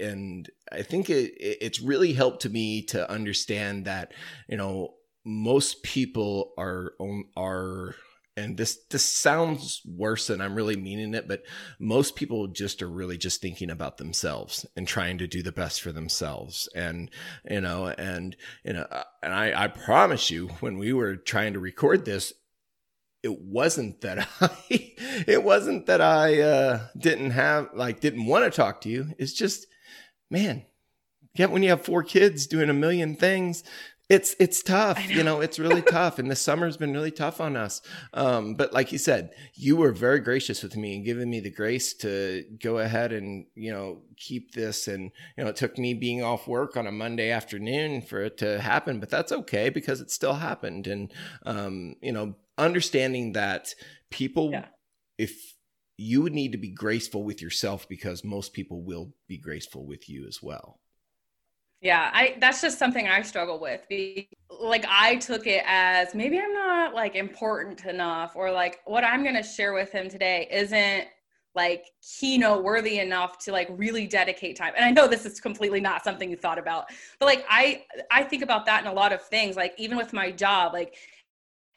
[0.00, 4.12] and i think it it's really helped to me to understand that
[4.48, 6.94] you know most people are
[7.36, 7.94] are
[8.38, 11.42] and this this sounds worse than I'm really meaning it, but
[11.78, 15.82] most people just are really just thinking about themselves and trying to do the best
[15.82, 16.68] for themselves.
[16.74, 17.10] And
[17.48, 21.52] you know, and you know, uh, and I, I promise you, when we were trying
[21.54, 22.32] to record this,
[23.22, 24.94] it wasn't that I
[25.26, 29.08] it wasn't that I uh, didn't have like didn't want to talk to you.
[29.18, 29.66] It's just,
[30.30, 30.64] man,
[31.34, 33.64] yeah, when you have four kids doing a million things,
[34.08, 35.14] it's it's tough know.
[35.14, 37.82] you know it's really tough and the summer's been really tough on us
[38.14, 41.50] um, but like you said you were very gracious with me and giving me the
[41.50, 45.94] grace to go ahead and you know keep this and you know it took me
[45.94, 50.00] being off work on a monday afternoon for it to happen but that's okay because
[50.00, 51.12] it still happened and
[51.44, 53.74] um, you know understanding that
[54.10, 54.66] people yeah.
[55.18, 55.54] if
[55.96, 60.08] you would need to be graceful with yourself because most people will be graceful with
[60.08, 60.78] you as well
[61.80, 63.82] yeah, I that's just something I struggle with.
[64.50, 69.22] Like I took it as maybe I'm not like important enough or like what I'm
[69.22, 71.06] going to share with him today isn't
[71.54, 71.84] like
[72.18, 74.72] keynote worthy enough to like really dedicate time.
[74.76, 76.86] And I know this is completely not something you thought about.
[77.20, 80.12] But like I I think about that in a lot of things like even with
[80.12, 80.96] my job like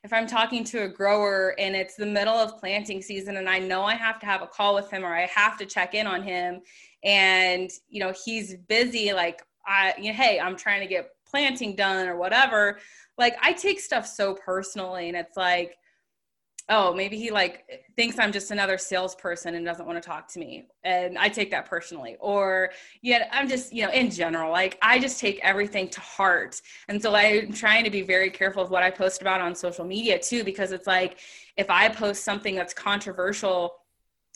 [0.03, 3.59] if I'm talking to a grower and it's the middle of planting season and I
[3.59, 6.07] know I have to have a call with him or I have to check in
[6.07, 6.61] on him
[7.03, 11.75] and you know he's busy like I, you know, hey, I'm trying to get planting
[11.75, 12.79] done or whatever.
[13.17, 15.77] Like I take stuff so personally, and it's like,
[16.69, 20.39] oh, maybe he like thinks I'm just another salesperson and doesn't want to talk to
[20.39, 22.17] me, and I take that personally.
[22.19, 22.71] Or
[23.01, 27.01] yeah, I'm just you know in general, like I just take everything to heart, and
[27.01, 30.17] so I'm trying to be very careful of what I post about on social media
[30.19, 31.19] too, because it's like
[31.57, 33.75] if I post something that's controversial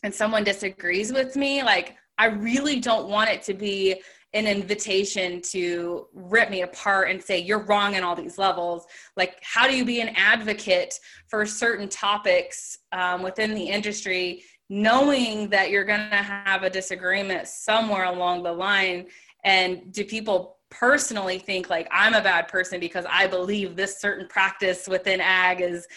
[0.04, 4.02] and someone disagrees with me, like I really don't want it to be
[4.36, 8.86] an invitation to rip me apart and say you're wrong in all these levels.
[9.16, 15.48] Like how do you be an advocate for certain topics um, within the industry knowing
[15.50, 19.08] that you're going to have a disagreement somewhere along the line?
[19.46, 24.28] And do people personally think like i'm a bad person because i believe this certain
[24.28, 25.88] practice within ag is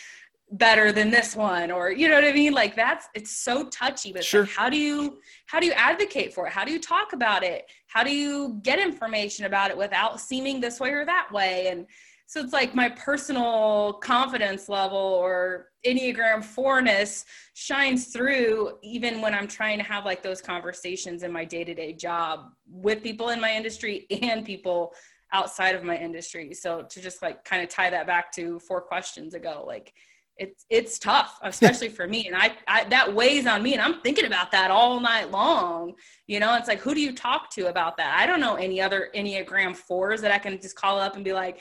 [0.53, 2.55] better than this one or you know what i mean?
[2.55, 4.43] Like that's it's so touchy but sure.
[4.43, 6.53] like, how do you how do you advocate for it?
[6.53, 7.71] How do you talk about it?
[7.87, 11.69] How do you get information about it without seeming this way or that way?
[11.69, 11.87] And
[12.27, 19.47] so it's like my personal confidence level or enneagram fourness shines through even when i'm
[19.47, 24.07] trying to have like those conversations in my day-to-day job with people in my industry
[24.23, 24.93] and people
[25.33, 26.55] outside of my industry.
[26.55, 29.93] So to just like kind of tie that back to four questions ago like
[30.39, 32.27] it's it's tough especially for me.
[32.27, 35.95] And I, I that weighs on me and i'm thinking about that all night long.
[36.27, 38.17] You know it's like who do you talk to about that?
[38.19, 41.33] I don't know any other enneagram fours that i can just call up and be
[41.33, 41.61] like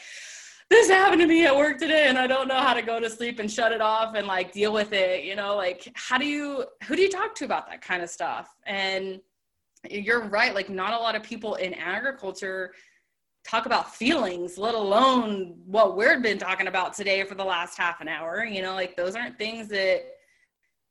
[0.70, 3.10] this happened to me at work today and I don't know how to go to
[3.10, 6.26] sleep and shut it off and like deal with it, you know, like how do
[6.26, 8.54] you who do you talk to about that kind of stuff?
[8.66, 9.22] And
[9.90, 12.74] you're right, like not a lot of people in agriculture
[13.48, 18.02] talk about feelings, let alone what we've been talking about today for the last half
[18.02, 18.44] an hour.
[18.44, 20.04] You know, like those aren't things that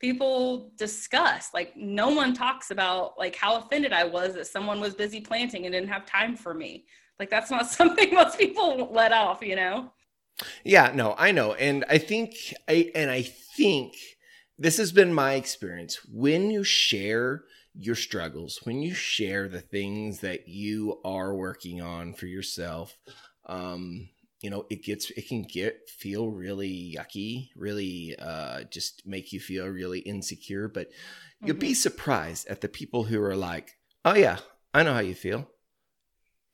[0.01, 1.51] people discuss.
[1.53, 5.67] Like no one talks about like how offended I was that someone was busy planting
[5.67, 6.87] and didn't have time for me
[7.19, 9.93] like that's not something most people let off, you know?
[10.65, 11.55] Yeah, no, I know.
[11.55, 12.35] And I think
[12.69, 13.95] I and I think
[14.59, 15.99] this has been my experience.
[16.13, 17.45] When you share
[17.79, 22.97] your struggles, when you share the things that you are working on for yourself,
[23.47, 24.09] um,
[24.41, 29.41] you know, it gets it can get feel really yucky, really uh just make you
[29.41, 30.69] feel really insecure.
[30.69, 31.47] But mm-hmm.
[31.47, 31.75] you'll be mm-hmm.
[31.75, 34.39] surprised at the people who are like, Oh yeah,
[34.75, 35.49] I know how you feel.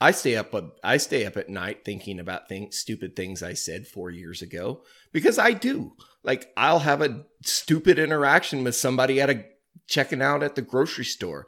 [0.00, 3.86] I stay up I stay up at night thinking about things stupid things I said
[3.86, 4.82] 4 years ago
[5.12, 5.92] because I do.
[6.24, 9.44] Like I'll have a stupid interaction with somebody at a
[9.92, 11.46] checking out at the grocery store.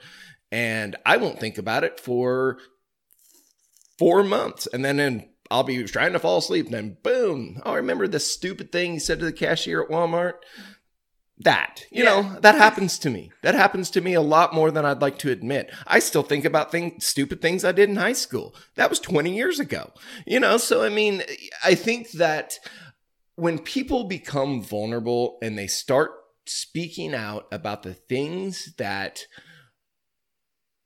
[0.52, 2.58] And I won't think about it for
[3.98, 4.68] 4 months.
[4.72, 6.66] And then in, I'll be trying to fall asleep.
[6.66, 9.88] And then boom, oh, I remember the stupid thing you said to the cashier at
[9.88, 10.34] Walmart?
[11.38, 12.10] That you yeah.
[12.10, 13.32] know that happens to me.
[13.42, 15.68] That happens to me a lot more than i'd like to admit.
[15.84, 18.54] I still think about things stupid things i did in high school.
[18.76, 19.90] That was 20 years ago.
[20.28, 21.24] You know so i mean
[21.64, 22.60] i think that
[23.34, 26.12] when people become vulnerable and they start
[26.46, 29.26] speaking out about the things that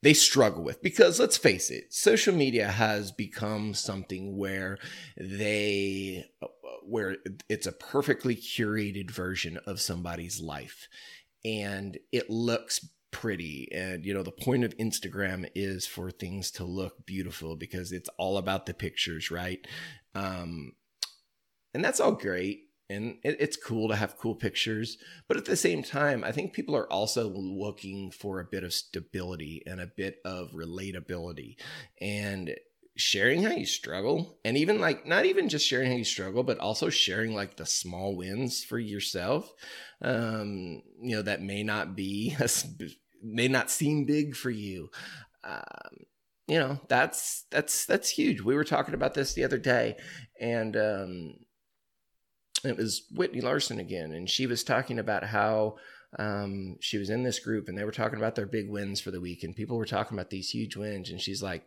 [0.03, 0.83] they struggle with.
[0.83, 4.79] Because let's face it social media has become something where
[5.17, 6.25] they
[6.85, 7.17] where
[7.49, 10.89] it's a perfectly curated version of somebody's life.
[11.45, 13.69] And it looks pretty.
[13.73, 18.11] And you know the point of instagram is for things to look beautiful because it's
[18.19, 19.67] all about the pictures right?
[20.15, 20.73] Um
[21.75, 25.57] and that's all great and it, it's cool to have cool pictures but at the
[25.57, 29.87] same time i think people are also looking for a bit of stability and a
[29.87, 31.57] bit of relatability.
[32.01, 32.55] And
[32.97, 36.59] sharing how you struggle and even like not even just sharing how you struggle but
[36.59, 39.55] also sharing like the small wins for yourself
[40.03, 42.37] um you know that may not be
[43.23, 44.91] may not seem big for you.
[45.45, 46.07] Um
[46.47, 48.41] you know that's that's that's huge.
[48.41, 49.97] We were talking about this the other day
[50.41, 51.35] and um
[52.65, 55.77] it was whitney larson again and she was talking about how
[56.19, 59.11] um, she was in this group and they were talking about their big wins for
[59.11, 61.67] the week and people were talking about these huge wins and she's like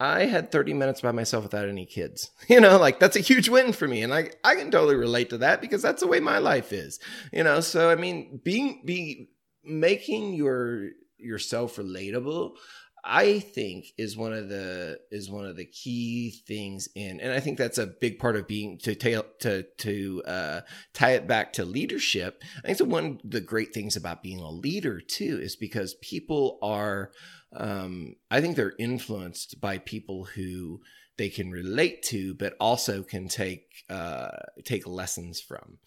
[0.00, 2.30] I had 30 minutes by myself without any kids.
[2.48, 4.02] You know, like that's a huge win for me.
[4.02, 7.00] And I, I can totally relate to that because that's the way my life is.
[7.32, 9.30] You know, so I mean, being be
[9.64, 12.56] making your yourself relatable,
[13.04, 17.40] I think is one of the is one of the key things in and I
[17.40, 20.60] think that's a big part of being to tail to to uh,
[20.94, 22.42] tie it back to leadership.
[22.58, 25.94] I think so one of the great things about being a leader too is because
[26.00, 27.12] people are
[27.52, 30.80] um, I think they're influenced by people who
[31.16, 34.30] they can relate to, but also can take uh,
[34.64, 35.78] take lessons from.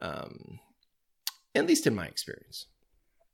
[0.00, 0.60] Um,
[1.54, 2.66] at least in my experience.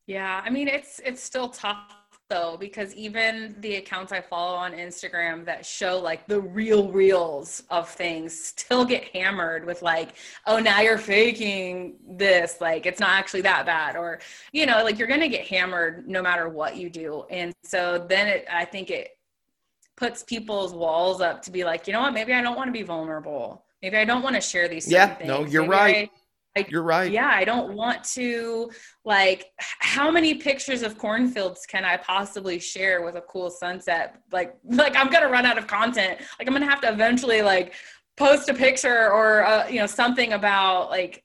[0.07, 1.93] Yeah, I mean it's it's still tough
[2.29, 7.63] though because even the accounts I follow on Instagram that show like the real reels
[7.71, 10.15] of things still get hammered with like
[10.47, 14.21] oh now you're faking this like it's not actually that bad or
[14.53, 17.25] you know like you're going to get hammered no matter what you do.
[17.31, 19.11] And so then it I think it
[19.97, 22.13] puts people's walls up to be like you know what?
[22.13, 23.65] Maybe I don't want to be vulnerable.
[23.83, 25.29] Maybe I don't want to share these yeah things.
[25.29, 26.11] no you're maybe right.
[26.13, 26.26] I,
[26.57, 27.11] like, You're right.
[27.11, 28.71] Yeah, I don't want to
[29.05, 34.17] like how many pictures of cornfields can I possibly share with a cool sunset?
[34.33, 36.19] Like like I'm going to run out of content.
[36.39, 37.75] Like I'm going to have to eventually like
[38.17, 41.23] post a picture or uh, you know something about like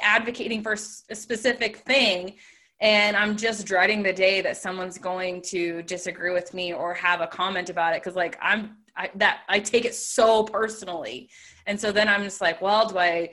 [0.00, 2.34] advocating for a specific thing
[2.80, 7.20] and i'm just dreading the day that someone's going to disagree with me or have
[7.20, 11.30] a comment about it because like i'm I, that i take it so personally
[11.66, 13.30] and so then i'm just like well do i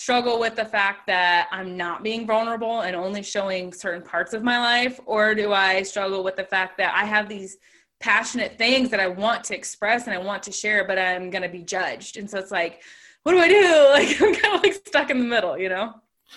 [0.00, 4.42] struggle with the fact that i'm not being vulnerable and only showing certain parts of
[4.42, 7.58] my life or do i struggle with the fact that i have these
[7.98, 11.42] passionate things that i want to express and i want to share but i'm going
[11.42, 12.80] to be judged and so it's like
[13.24, 15.92] what do i do like i'm kind of like stuck in the middle you know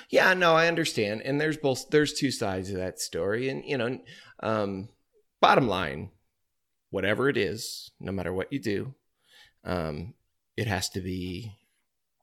[0.10, 1.22] yeah, no, I understand.
[1.22, 3.50] And there's both there's two sides of that story.
[3.50, 4.00] And you know,
[4.42, 4.90] um,
[5.40, 6.10] bottom line,
[6.90, 8.96] whatever it is, no matter what you do,
[9.64, 10.14] um,
[10.58, 11.54] it has to be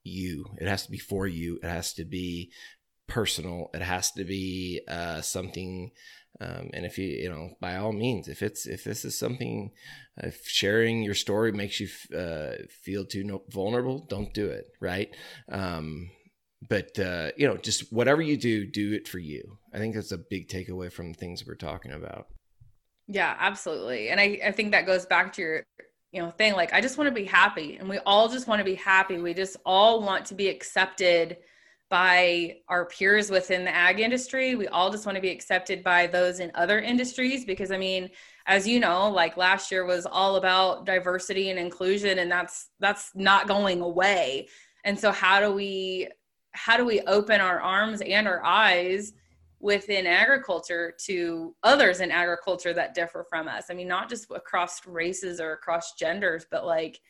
[0.04, 0.46] you.
[0.58, 1.58] It has to be for you.
[1.62, 2.52] It has to be
[3.06, 3.70] personal.
[3.74, 5.90] It has to be uh, something.
[6.40, 9.72] Um, and if you, you know, by all means, if it's if this is something,
[10.18, 14.66] if sharing your story makes you uh, feel too vulnerable, don't do it.
[14.80, 15.14] Right.
[15.50, 16.10] Um,
[16.66, 19.58] but uh, you know, just whatever you do, do it for you.
[19.74, 22.26] I think that's a big takeaway from things we're talking about.
[23.08, 24.08] Yeah, absolutely.
[24.08, 25.64] And I, I think that goes back to your,
[26.12, 26.54] you know, thing.
[26.54, 27.76] Like, I just want to be happy.
[27.76, 29.18] And we all just want to be happy.
[29.18, 31.38] We just all want to be accepted
[31.90, 34.54] by our peers within the ag industry.
[34.54, 38.10] We all just want to be accepted by those in other industries because I mean,
[38.46, 43.10] as you know, like last year was all about diversity and inclusion and that's that's
[43.16, 44.48] not going away.
[44.84, 46.08] And so how do we
[46.52, 49.12] how do we open our arms and our eyes
[49.60, 53.66] within agriculture to others in agriculture that differ from us.
[53.70, 57.00] I mean not just across races or across genders but like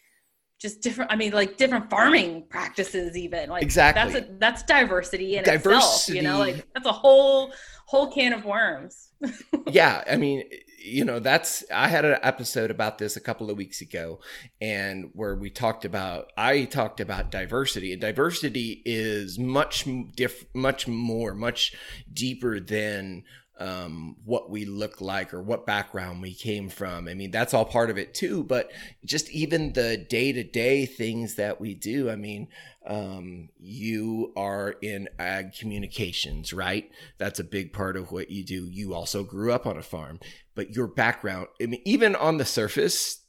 [0.60, 5.36] just different i mean like different farming practices even like exactly that's a that's diversity
[5.36, 5.74] in diversity.
[5.74, 7.52] itself you know like that's a whole
[7.86, 9.10] whole can of worms
[9.68, 10.44] yeah i mean
[10.78, 14.20] you know that's i had an episode about this a couple of weeks ago
[14.60, 20.86] and where we talked about i talked about diversity and diversity is much diff much
[20.86, 21.74] more much
[22.12, 23.24] deeper than
[23.60, 27.06] um, what we look like or what background we came from.
[27.06, 28.70] I mean, that's all part of it too, but
[29.04, 32.10] just even the day to day things that we do.
[32.10, 32.48] I mean,
[32.86, 36.90] um, you are in ag communications, right?
[37.18, 38.66] That's a big part of what you do.
[38.66, 40.20] You also grew up on a farm,
[40.54, 43.20] but your background, I mean, even on the surface,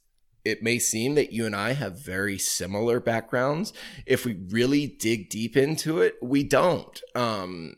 [0.44, 3.72] it may seem that you and I have very similar backgrounds.
[4.06, 7.00] If we really dig deep into it, we don't.
[7.14, 7.74] Um,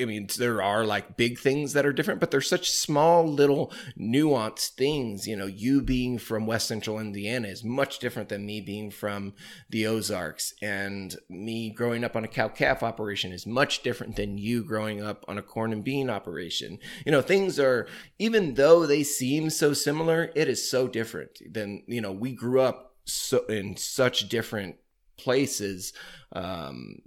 [0.00, 3.72] I mean, there are like big things that are different, but they're such small, little,
[3.98, 5.26] nuanced things.
[5.26, 9.34] You know, you being from West Central Indiana is much different than me being from
[9.70, 14.38] the Ozarks, and me growing up on a cow calf operation is much different than
[14.38, 16.78] you growing up on a corn and bean operation.
[17.04, 17.86] You know, things are,
[18.18, 22.60] even though they seem so similar, it is so different than, you know, we grew
[22.60, 24.76] up so in such different
[25.16, 25.92] places.
[26.32, 27.02] Um,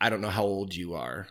[0.00, 1.28] I don't know how old you are.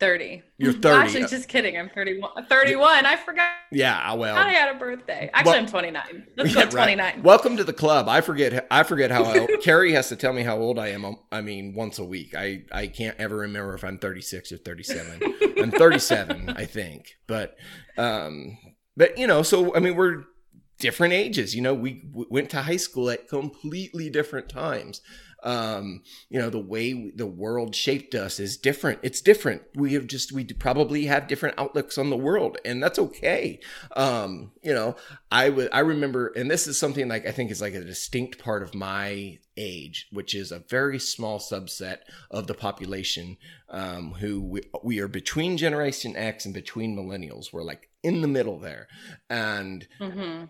[0.00, 0.42] 30.
[0.58, 0.88] You're 30.
[0.88, 1.76] Actually, just kidding.
[1.76, 2.46] I'm 31.
[2.46, 3.06] 31.
[3.06, 3.50] I forgot.
[3.70, 4.36] Yeah, well.
[4.36, 5.30] I had a birthday.
[5.32, 6.26] Actually, well, I'm 29.
[6.36, 6.98] Let's yeah, go 29.
[6.98, 7.24] Right.
[7.24, 8.08] Welcome to the club.
[8.08, 11.16] I forget I forget how old, Carrie has to tell me how old I am.
[11.32, 12.34] I mean, once a week.
[12.36, 15.20] I I can't ever remember if I'm 36 or 37.
[15.58, 17.16] I'm 37, I think.
[17.26, 17.56] But
[17.96, 18.58] um
[18.96, 20.24] but you know, so I mean, we're
[20.78, 21.54] different ages.
[21.54, 25.00] You know, we, we went to high school at completely different times
[25.42, 29.00] um, you know the way the world shaped us is different.
[29.02, 29.62] It's different.
[29.74, 33.60] We have just we probably have different outlooks on the world and that's okay.
[33.96, 34.96] Um, you know
[35.30, 38.38] i would i remember and this is something like i think is like a distinct
[38.38, 41.98] part of my age which is a very small subset
[42.30, 43.36] of the population
[43.70, 47.52] um, who we, we are between generation x and between millennials.
[47.52, 48.88] We're like in the middle there.
[49.28, 50.44] And mm-hmm.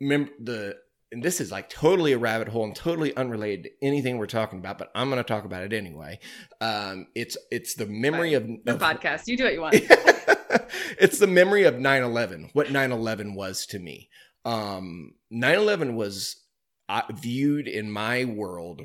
[0.00, 0.76] Remember the
[1.14, 4.58] and this is like totally a rabbit hole and totally unrelated to anything we're talking
[4.58, 6.18] about, but I'm going to talk about it anyway.
[6.60, 9.28] Um, it's it's the memory of the podcast.
[9.28, 9.74] You do what you want.
[10.98, 12.50] it's the memory of 9/11.
[12.52, 14.10] What 9/11 was to me.
[14.44, 16.42] Um, 9/11 was
[16.88, 18.82] uh, viewed in my world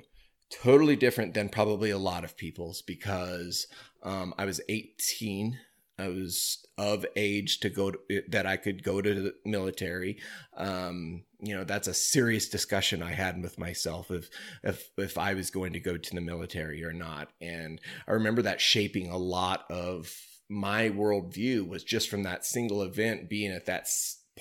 [0.52, 3.66] totally different than probably a lot of people's because
[4.04, 5.58] um, I was 18
[6.00, 10.18] I was of age to go to, that I could go to the military.
[10.56, 14.30] Um, you know, that's a serious discussion I had with myself if
[14.64, 17.30] if if I was going to go to the military or not.
[17.42, 20.14] And I remember that shaping a lot of
[20.50, 23.88] my worldview was just from that single event being at that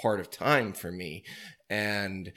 [0.01, 1.25] part of time for me.
[1.71, 2.33] And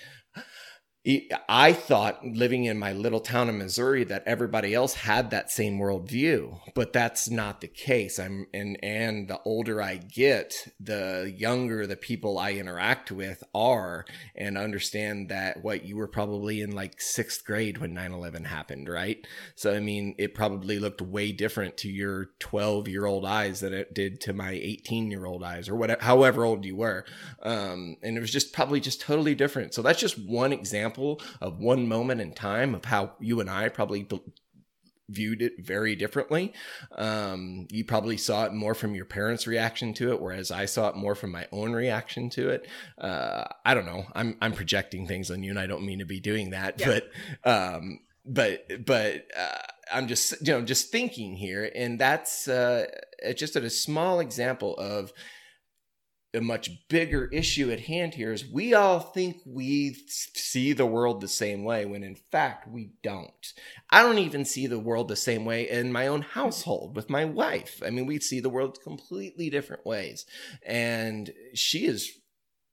[1.04, 5.80] I thought living in my little town in Missouri that everybody else had that same
[5.80, 8.20] worldview, but that's not the case.
[8.20, 14.06] I'm and and the older I get, the younger the people I interact with are,
[14.36, 19.26] and understand that what you were probably in like sixth grade when 9/11 happened, right?
[19.56, 23.74] So I mean, it probably looked way different to your 12 year old eyes than
[23.74, 27.06] it did to my 18 year old eyes, or whatever, however old you were,
[27.41, 29.74] um, and it was just probably just totally different.
[29.74, 33.49] So that's just one example example of one moment in time of how you and
[33.49, 34.07] I probably
[35.09, 36.53] viewed it very differently.
[36.95, 40.89] Um, you probably saw it more from your parents' reaction to it, whereas I saw
[40.89, 42.67] it more from my own reaction to it.
[42.97, 44.05] Uh, I don't know.
[44.13, 46.99] I'm I'm projecting things on you, and I don't mean to be doing that, yeah.
[47.43, 49.57] but um, but but uh,
[49.93, 52.85] I'm just you know just thinking here, and that's uh,
[53.35, 55.11] just a small example of
[56.34, 61.19] a much bigger issue at hand here is we all think we see the world
[61.19, 63.53] the same way when in fact we don't.
[63.89, 67.25] I don't even see the world the same way in my own household with my
[67.25, 67.82] wife.
[67.86, 70.25] I mean, we see the world completely different ways.
[70.65, 72.17] And she is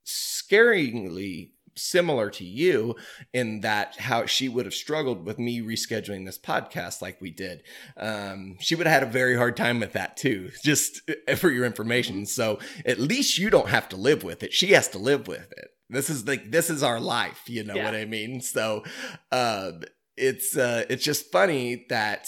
[0.04, 2.97] scaringly similar to you
[3.33, 7.62] in that how she would have struggled with me rescheduling this podcast like we did.
[7.97, 11.64] Um, she would have had a very hard time with that too, just for your
[11.64, 12.26] information.
[12.26, 14.53] So at least you don't have to live with it.
[14.53, 15.68] She has to live with it.
[15.91, 17.43] This is like, this is our life.
[17.47, 17.85] You know yeah.
[17.85, 18.41] what I mean?
[18.41, 18.85] So,
[19.33, 19.72] uh,
[20.16, 22.26] it's, uh, it's just funny that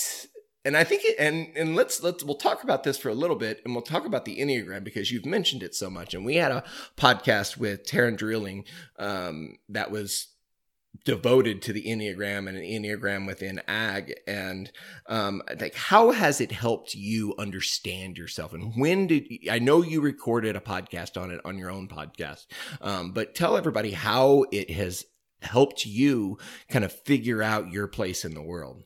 [0.64, 3.36] and I think, it, and and let's let's we'll talk about this for a little
[3.36, 6.12] bit, and we'll talk about the enneagram because you've mentioned it so much.
[6.12, 6.64] And we had a
[6.96, 8.64] podcast with Taryn Drilling
[8.98, 10.28] um, that was
[11.04, 14.14] devoted to the enneagram and an enneagram within ag.
[14.26, 14.70] And
[15.06, 18.52] um like how has it helped you understand yourself?
[18.52, 22.46] And when did i know you recorded a podcast on it on your own podcast
[22.80, 25.04] um but tell everybody how it has
[25.42, 26.36] helped you
[26.68, 28.84] kind of figure out your place in the world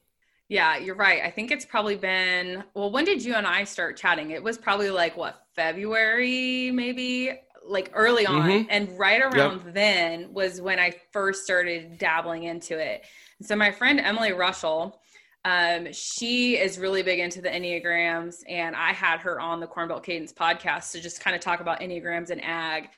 [0.55, 1.21] yeah, you're right.
[1.21, 4.31] I think it's probably been, well, when did you and I start chatting?
[4.31, 7.33] It was probably like what, February, maybe
[7.67, 8.49] like early on.
[8.49, 8.67] Mm-hmm.
[8.71, 9.75] And right around yep.
[9.75, 13.05] then was when I first started dabbling into it.
[13.43, 15.01] So my friend Emily Russell,
[15.45, 20.05] um, she is really big into the Enneagrams, and I had her on the Cornbelt
[20.05, 22.91] Cadence podcast to just kind of talk about Enneagrams and ag.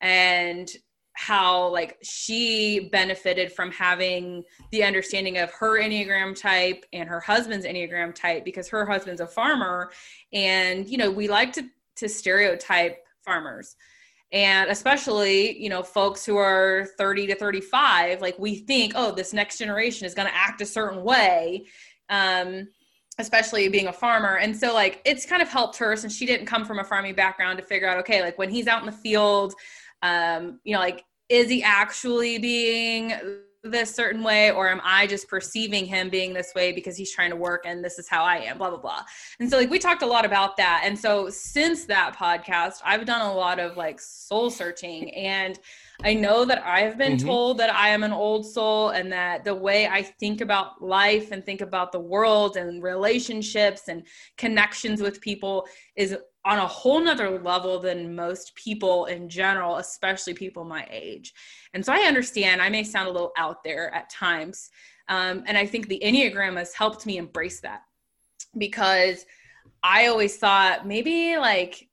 [0.00, 0.70] And
[1.14, 7.66] how like she benefited from having the understanding of her enneagram type and her husband's
[7.66, 9.90] enneagram type because her husband's a farmer
[10.32, 11.64] and you know we like to
[11.96, 13.76] to stereotype farmers.
[14.32, 19.34] And especially you know folks who are 30 to 35 like we think oh this
[19.34, 21.66] next generation is going to act a certain way
[22.08, 22.68] um
[23.18, 24.38] especially being a farmer.
[24.38, 27.14] And so like it's kind of helped her since she didn't come from a farming
[27.14, 29.54] background to figure out okay like when he's out in the field
[30.02, 33.14] um, you know, like, is he actually being
[33.64, 37.30] this certain way or am i just perceiving him being this way because he's trying
[37.30, 39.02] to work and this is how i am blah blah blah.
[39.38, 40.82] And so like we talked a lot about that.
[40.84, 45.14] And so since that podcast i've done a lot of like soul searching.
[45.14, 45.60] And
[46.02, 47.26] i know that i've been mm-hmm.
[47.26, 51.30] told that i am an old soul and that the way i think about life
[51.30, 54.04] and think about the world and relationships and
[54.36, 60.34] connections with people is on a whole nother level than most people in general, especially
[60.34, 61.32] people my age.
[61.72, 64.70] And so I understand I may sound a little out there at times.
[65.08, 67.82] Um, and I think the Enneagram has helped me embrace that
[68.58, 69.24] because
[69.82, 71.88] I always thought maybe like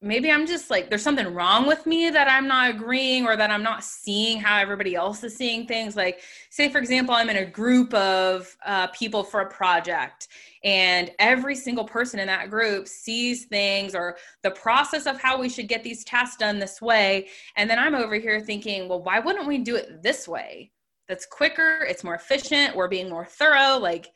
[0.00, 3.50] maybe I'm just like, there's something wrong with me that I'm not agreeing or that
[3.50, 5.96] I'm not seeing how everybody else is seeing things.
[5.96, 6.20] Like,
[6.50, 10.28] say, for example, I'm in a group of uh, people for a project,
[10.62, 15.48] and every single person in that group sees things or the process of how we
[15.48, 17.28] should get these tasks done this way.
[17.56, 20.70] And then I'm over here thinking, well, why wouldn't we do it this way?
[21.08, 23.78] That's quicker, it's more efficient, we're being more thorough.
[23.78, 24.08] Like,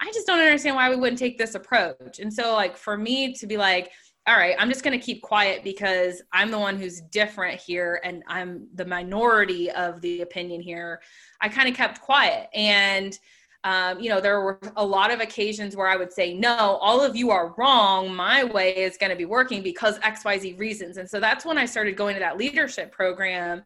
[0.00, 2.18] I just don't understand why we wouldn't take this approach.
[2.18, 3.92] And so, like, for me to be like,
[4.28, 8.00] all right, I'm just going to keep quiet because I'm the one who's different here
[8.04, 11.00] and I'm the minority of the opinion here.
[11.40, 12.48] I kind of kept quiet.
[12.54, 13.18] And,
[13.64, 17.00] um, you know, there were a lot of occasions where I would say, no, all
[17.00, 18.14] of you are wrong.
[18.14, 20.98] My way is going to be working because XYZ reasons.
[20.98, 23.64] And so that's when I started going to that leadership program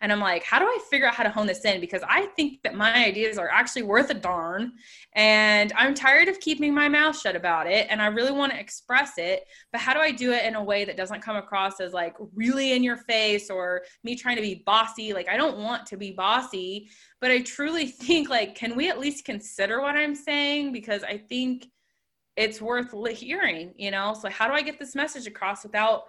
[0.00, 1.80] and I'm like, how do I figure out how to hone this in?
[1.80, 4.72] Because I think that my ideas are actually worth a darn.
[5.14, 7.86] And I'm tired of keeping my mouth shut about it.
[7.90, 9.44] And I really want to express it.
[9.72, 12.16] But how do I do it in a way that doesn't come across as like
[12.34, 15.12] really in your face or me trying to be bossy?
[15.12, 16.88] Like, I don't want to be bossy,
[17.20, 20.72] but I truly think, like, can we at least consider what I'm saying?
[20.72, 21.66] Because I think
[22.36, 24.14] it's worth hearing, you know?
[24.14, 26.04] So, how do I get this message across without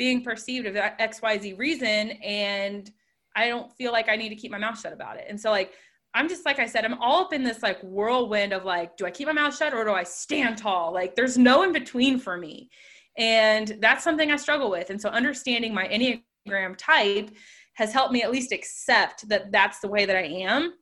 [0.00, 2.90] being perceived of that XYZ reason and
[3.36, 5.26] I don't feel like I need to keep my mouth shut about it.
[5.28, 5.74] And so like
[6.14, 9.04] I'm just like I said, I'm all up in this like whirlwind of like, do
[9.04, 10.94] I keep my mouth shut or do I stand tall?
[10.94, 12.70] Like there's no in between for me.
[13.18, 14.88] And that's something I struggle with.
[14.88, 17.30] And so understanding my Enneagram type
[17.74, 20.72] has helped me at least accept that that's the way that I am.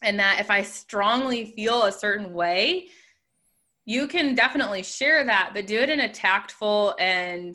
[0.00, 2.88] And that if I strongly feel a certain way,
[3.84, 7.54] you can definitely share that, but do it in a tactful and,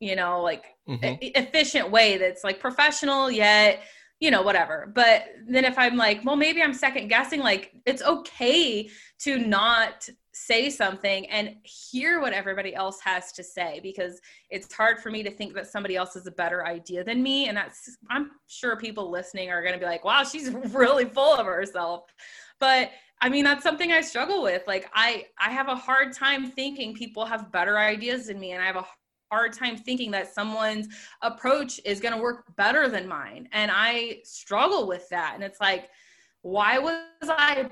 [0.00, 1.16] you know, like mm-hmm.
[1.20, 3.82] efficient way that's like professional yet
[4.20, 4.90] you know, whatever.
[4.94, 8.88] But then if I'm like, well, maybe I'm second guessing, like it's okay
[9.20, 14.20] to not say something and hear what everybody else has to say because
[14.50, 17.48] it's hard for me to think that somebody else is a better idea than me.
[17.48, 21.34] And that's, I'm sure people listening are going to be like, wow, she's really full
[21.34, 22.04] of herself.
[22.60, 22.90] But
[23.20, 24.62] I mean, that's something I struggle with.
[24.66, 28.52] Like I, I have a hard time thinking people have better ideas than me.
[28.52, 28.86] And I have a
[29.30, 30.88] hard time thinking that someone's
[31.22, 33.48] approach is going to work better than mine.
[33.52, 35.32] And I struggle with that.
[35.34, 35.88] And it's like,
[36.42, 37.68] why was I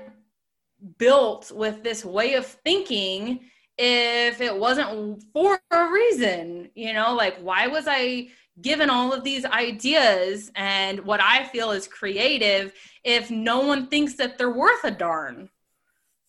[0.97, 3.41] built with this way of thinking
[3.77, 6.69] if it wasn't for a reason?
[6.75, 8.29] You know, like, why was I
[8.61, 14.15] given all of these ideas and what I feel is creative if no one thinks
[14.15, 15.49] that they're worth a darn?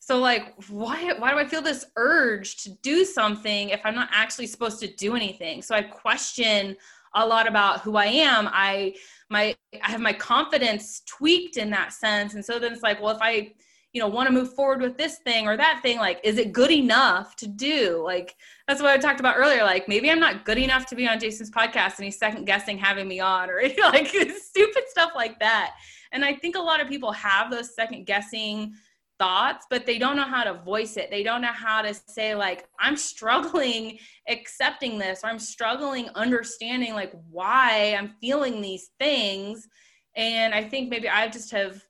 [0.08, 4.08] So like why why do I feel this urge to do something if I'm not
[4.10, 5.60] actually supposed to do anything?
[5.60, 6.78] So I question
[7.14, 8.48] a lot about who I am.
[8.50, 8.94] I
[9.28, 9.54] my
[9.84, 12.32] I have my confidence tweaked in that sense.
[12.32, 13.52] And so then it's like, well, if I,
[13.92, 16.54] you know, want to move forward with this thing or that thing, like, is it
[16.54, 18.00] good enough to do?
[18.02, 18.34] Like
[18.66, 19.62] that's what I talked about earlier.
[19.62, 22.78] Like maybe I'm not good enough to be on Jason's podcast and he's second guessing
[22.78, 25.74] having me on or like stupid stuff like that.
[26.12, 28.74] And I think a lot of people have those second guessing
[29.18, 31.10] thoughts but they don't know how to voice it.
[31.10, 33.98] They don't know how to say like i'm struggling
[34.28, 39.66] accepting this or i'm struggling understanding like why i'm feeling these things.
[40.14, 41.82] And i think maybe i just have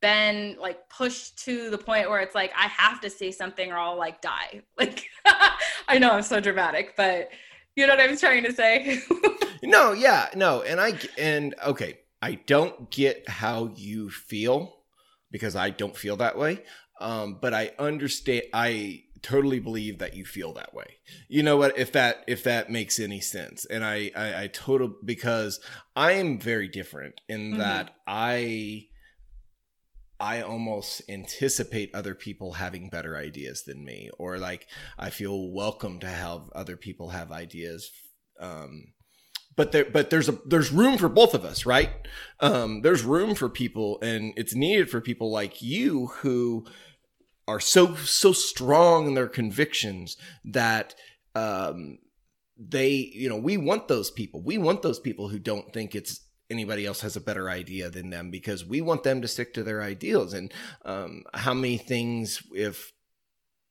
[0.00, 3.78] been like pushed to the point where it's like i have to say something or
[3.78, 4.62] i'll like die.
[4.78, 5.04] Like
[5.88, 7.30] i know i'm so dramatic but
[7.74, 9.00] you know what i'm trying to say?
[9.64, 14.81] No yeah no and i and okay i don't get how you feel
[15.32, 16.62] because I don't feel that way.
[17.00, 18.42] Um, but I understand.
[18.54, 20.98] I totally believe that you feel that way.
[21.28, 21.76] You know what?
[21.76, 25.58] If that if that makes any sense, and I I, I total because
[25.96, 27.58] I am very different in mm-hmm.
[27.58, 28.86] that I.
[30.20, 35.98] I almost anticipate other people having better ideas than me, or like I feel welcome
[35.98, 37.90] to have other people have ideas
[38.38, 38.92] um,
[39.56, 41.90] but there but there's a there's room for both of us right?
[42.40, 46.66] Um there's room for people and it's needed for people like you who
[47.48, 50.94] are so so strong in their convictions that
[51.34, 51.98] um
[52.58, 54.42] they you know we want those people.
[54.42, 58.10] We want those people who don't think it's anybody else has a better idea than
[58.10, 60.32] them because we want them to stick to their ideals.
[60.32, 60.52] And
[60.84, 62.91] um how many things if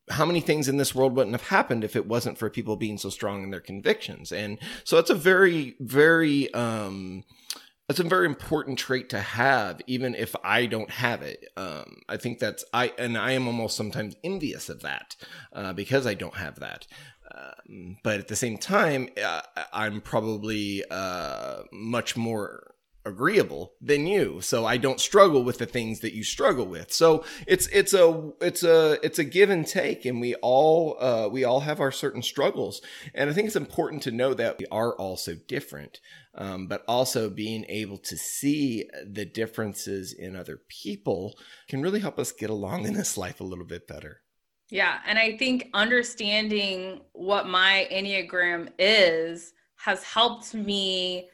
[0.10, 2.98] how many things in this world wouldn't have happened if it wasn't for people being
[2.98, 4.32] so strong in their convictions?
[4.32, 7.24] And so it's a very very um
[7.88, 11.46] that's a very important trait to have even if i don't have it.
[11.58, 15.16] Um i think that's i and i am almost sometimes envious of that
[15.54, 16.88] uh, because i don't have that.
[17.34, 19.42] Um, but at the same time uh,
[19.72, 22.74] i'm probably uh, much more
[23.06, 24.42] agreeable than you.
[24.42, 26.92] So i don't struggle with the things that you struggle with.
[26.94, 31.28] So it's it's a it's a it's a give and take and we all uh
[31.30, 32.82] we all have our certain struggles.
[33.14, 36.00] And i think it's important to know that we are all so different
[36.34, 41.38] um, but also being able to see the differences in other people
[41.68, 44.22] can really help us get along in this life a little bit better.
[44.70, 51.28] Yeah and i think understanding what my enneagram is has helped me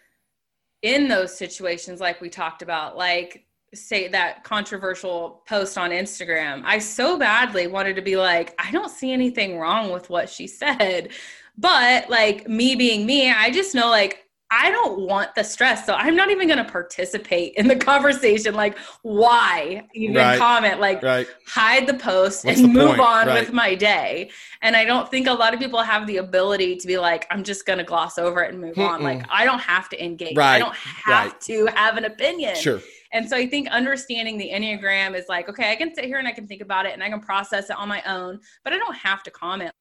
[0.82, 6.80] in those situations like we talked about like say that controversial post on Instagram I
[6.80, 11.10] so badly wanted to be like I don't see anything wrong with what she said.
[11.58, 15.86] But like me being me I just know like I don't want the stress.
[15.86, 18.54] So I'm not even going to participate in the conversation.
[18.54, 20.40] Like, why even right.
[20.40, 20.80] comment?
[20.80, 21.28] Like, right.
[21.46, 23.02] hide the post What's and the move point?
[23.02, 23.40] on right.
[23.42, 24.30] with my day.
[24.62, 27.44] And I don't think a lot of people have the ability to be like, I'm
[27.44, 28.88] just going to gloss over it and move Mm-mm.
[28.88, 29.04] on.
[29.04, 30.38] Like, I don't have to engage.
[30.38, 32.56] I don't have to have an opinion.
[32.56, 32.82] Sure.
[33.12, 36.28] And so I think understanding the Enneagram is like, okay, I can sit here and
[36.28, 38.78] I can think about it and I can process it on my own, but I
[38.78, 39.72] don't have to comment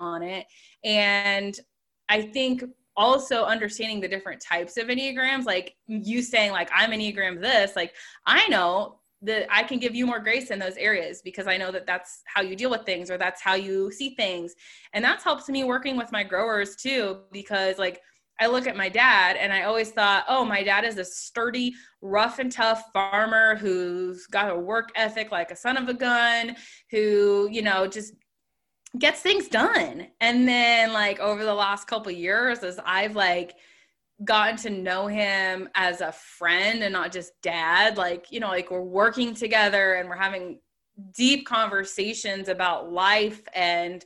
[0.00, 0.46] on it.
[0.82, 1.58] And
[2.08, 2.64] I think
[2.96, 7.92] also understanding the different types of enneagrams like you saying like i'm enneagram this like
[8.26, 11.72] i know that i can give you more grace in those areas because i know
[11.72, 14.54] that that's how you deal with things or that's how you see things.
[14.92, 18.00] And that's helps me working with my growers too because like
[18.40, 21.72] I look at my dad and I always thought, oh, my dad is a sturdy,
[22.02, 26.56] rough and tough farmer who's got a work ethic like a son of a gun,
[26.90, 28.14] who, you know, just
[28.98, 30.08] gets things done.
[30.20, 33.56] And then like over the last couple years as I've like
[34.22, 38.70] gotten to know him as a friend and not just dad, like, you know, like
[38.70, 40.58] we're working together and we're having
[41.12, 44.04] deep conversations about life and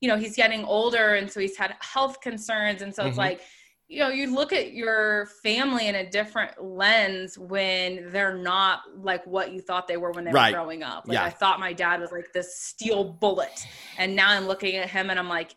[0.00, 3.08] you know, he's getting older and so he's had health concerns and so mm-hmm.
[3.08, 3.40] it's like
[3.88, 9.26] you know you look at your family in a different lens when they're not like
[9.26, 10.52] what you thought they were when they right.
[10.52, 11.24] were growing up like yeah.
[11.24, 13.66] i thought my dad was like this steel bullet
[13.96, 15.56] and now i'm looking at him and i'm like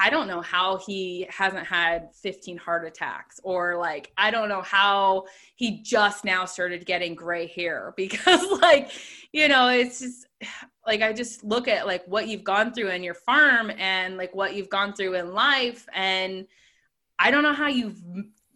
[0.00, 4.62] i don't know how he hasn't had 15 heart attacks or like i don't know
[4.62, 8.90] how he just now started getting gray hair because like
[9.32, 10.26] you know it's just
[10.84, 14.34] like i just look at like what you've gone through in your farm and like
[14.34, 16.44] what you've gone through in life and
[17.22, 18.02] I don't know how you've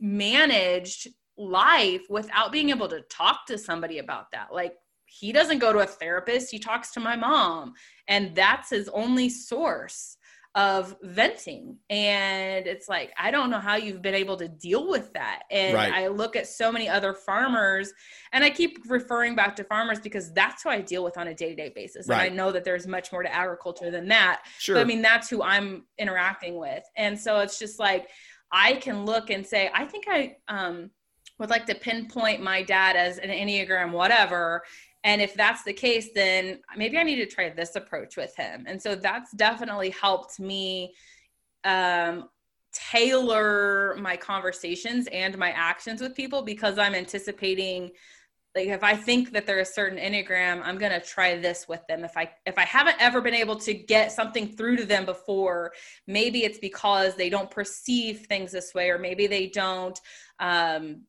[0.01, 1.09] managed
[1.39, 4.49] life without being able to talk to somebody about that.
[4.53, 4.75] Like,
[5.07, 7.75] he doesn't go to a therapist, he talks to my mom,
[8.09, 10.17] and that's his only source
[10.57, 11.77] of venting.
[11.91, 15.43] And it's like, I don't know how you've been able to deal with that.
[15.51, 15.93] And right.
[15.93, 17.93] I look at so many other farmers,
[18.33, 21.35] and I keep referring back to farmers because that's who I deal with on a
[21.35, 22.09] day to day basis.
[22.09, 22.25] Right.
[22.25, 24.43] And I know that there's much more to agriculture than that.
[24.59, 24.77] Sure.
[24.77, 26.83] But I mean, that's who I'm interacting with.
[26.97, 28.09] And so it's just like,
[28.53, 30.91] I can look and say, I think I um,
[31.39, 34.63] would like to pinpoint my dad as an Enneagram, whatever.
[35.05, 38.65] And if that's the case, then maybe I need to try this approach with him.
[38.67, 40.95] And so that's definitely helped me
[41.65, 42.29] um,
[42.73, 47.91] tailor my conversations and my actions with people because I'm anticipating
[48.57, 51.87] like if i think that they're a certain enneagram i'm going to try this with
[51.87, 52.03] them.
[52.03, 55.73] If i if i haven't ever been able to get something through to them before
[56.07, 60.01] maybe it's because they don't perceive things this way or maybe they don't
[60.41, 61.03] um,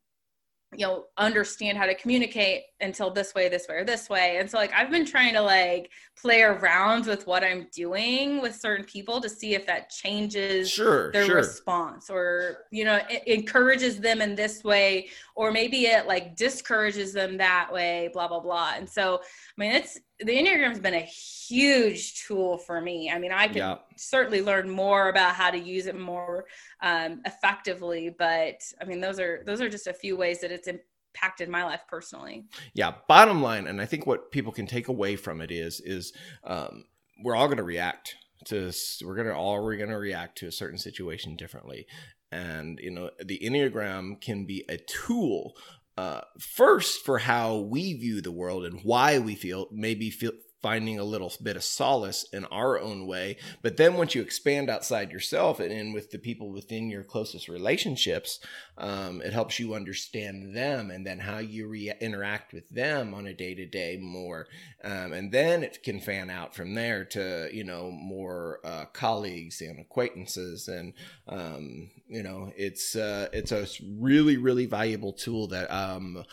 [0.76, 4.50] you know understand how to communicate until this way this way or this way and
[4.50, 5.90] so like i've been trying to like
[6.22, 11.10] play around with what i'm doing with certain people to see if that changes sure,
[11.14, 11.38] their sure.
[11.38, 17.14] response or you know it encourages them in this way or maybe it like discourages
[17.14, 19.22] them that way blah blah blah and so
[19.58, 23.10] i mean it's the enneagram has been a huge tool for me.
[23.10, 23.76] I mean i can yeah.
[23.96, 26.46] certainly learn more about how to use it more
[26.82, 30.68] um, effectively but i mean those are those are just a few ways that it's
[30.68, 32.46] impacted my life personally.
[32.74, 36.14] Yeah bottom line and i think what people can take away from it is is
[36.44, 36.86] um,
[37.24, 38.72] we're all going to react to
[39.04, 41.88] we're going to all we're going to react to a certain situation differently.
[42.32, 45.54] And you know the enneagram can be a tool
[45.98, 50.32] uh, first for how we view the world and why we feel maybe feel
[50.62, 53.38] finding a little bit of solace in our own way.
[53.62, 57.48] But then once you expand outside yourself and in with the people within your closest
[57.48, 58.40] relationships,
[58.78, 63.28] um, it helps you understand them and then how you re- interact with them on
[63.28, 64.48] a day to day more.
[64.84, 69.62] Um, and then it can fan out from there to, you know, more uh, colleagues
[69.62, 70.68] and acquaintances.
[70.68, 70.94] And,
[71.28, 73.68] um, you know, it's, uh, it's a
[74.00, 76.24] really, really valuable tool that, um,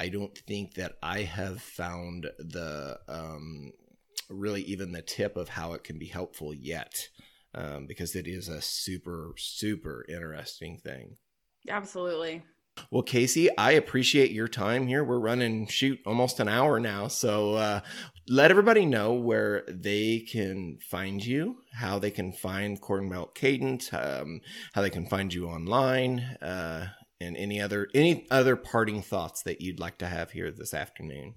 [0.00, 3.72] I don't think that I have found the um,
[4.30, 7.08] really even the tip of how it can be helpful yet,
[7.54, 11.18] um, because it is a super super interesting thing.
[11.68, 12.42] Absolutely.
[12.90, 15.04] Well, Casey, I appreciate your time here.
[15.04, 17.80] We're running shoot almost an hour now, so uh,
[18.26, 23.92] let everybody know where they can find you, how they can find Corn Belt Cadence,
[23.92, 24.40] um,
[24.72, 26.20] how they can find you online.
[26.40, 26.86] Uh,
[27.20, 31.34] and any other any other parting thoughts that you'd like to have here this afternoon?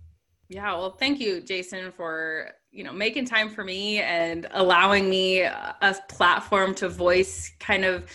[0.50, 5.42] Yeah well thank you jason for you know making time for me and allowing me
[5.42, 8.06] a platform to voice kind of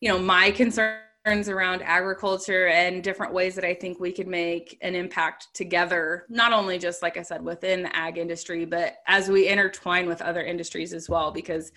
[0.00, 4.78] you know my concerns around agriculture and different ways that I think we could make
[4.80, 9.28] an impact together, not only just like I said within the ag industry, but as
[9.28, 11.30] we intertwine with other industries as well.
[11.30, 11.72] Because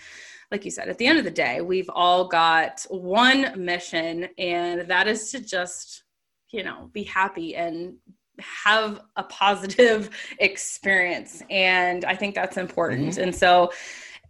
[0.51, 4.81] like you said, at the end of the day, we've all got one mission, and
[4.81, 6.03] that is to just,
[6.51, 7.95] you know, be happy and
[8.39, 11.43] have a positive experience.
[11.49, 13.09] And I think that's important.
[13.09, 13.23] Mm-hmm.
[13.23, 13.71] And so,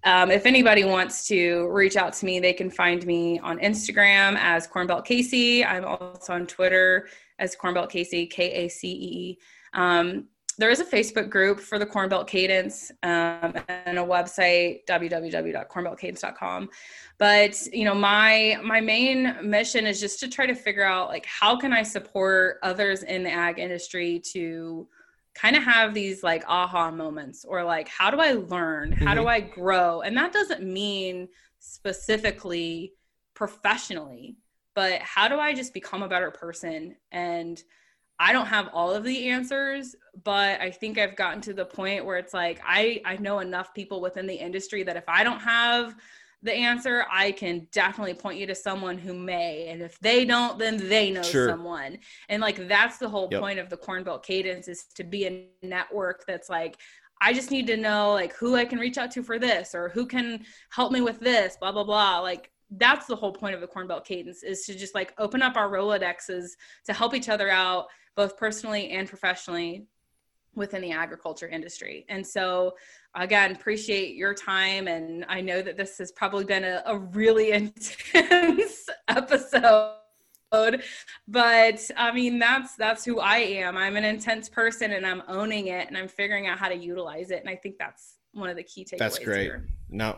[0.06, 4.38] um, if anybody wants to reach out to me, they can find me on Instagram
[4.38, 5.64] as Cornbelt Casey.
[5.64, 7.08] I'm also on Twitter
[7.40, 9.38] as Cornbelt Casey, K A C E.
[9.74, 10.28] Um,
[10.58, 16.70] there is a Facebook group for the Cornbelt Cadence um, and a website www.cornbeltcadence.com.
[17.18, 21.26] But you know, my my main mission is just to try to figure out like
[21.26, 24.88] how can I support others in the ag industry to
[25.36, 28.92] kind of have these like aha moments or like how do I learn?
[28.92, 29.24] How mm-hmm.
[29.24, 30.02] do I grow?
[30.02, 31.28] And that doesn't mean
[31.60, 32.94] specifically
[33.34, 34.38] professionally
[34.76, 36.96] but how do I just become a better person?
[37.12, 37.62] And
[38.20, 42.06] I don't have all of the answers, but I think I've gotten to the point
[42.06, 45.40] where it's like I I know enough people within the industry that if I don't
[45.40, 45.96] have
[46.44, 49.68] the answer, I can definitely point you to someone who may.
[49.70, 51.48] And if they don't, then they know sure.
[51.48, 51.98] someone.
[52.30, 53.42] And like that's the whole yep.
[53.42, 56.78] point of the Corn Belt Cadence is to be a network that's like,
[57.22, 59.88] I just need to know like who I can reach out to for this or
[59.90, 62.20] who can help me with this, blah, blah, blah.
[62.20, 65.42] Like that's the whole point of the Corn Belt Cadence is to just like open
[65.42, 66.50] up our Rolodexes
[66.86, 67.88] to help each other out,
[68.18, 69.86] both personally and professionally
[70.56, 72.06] within the agriculture industry.
[72.10, 72.76] And so
[73.16, 74.88] again, appreciate your time.
[74.88, 79.94] And I know that this has probably been a, a really intense episode
[81.28, 85.68] but i mean that's that's who i am i'm an intense person and i'm owning
[85.68, 88.56] it and i'm figuring out how to utilize it and i think that's one of
[88.56, 89.68] the key takeaways that's great here.
[89.90, 90.18] no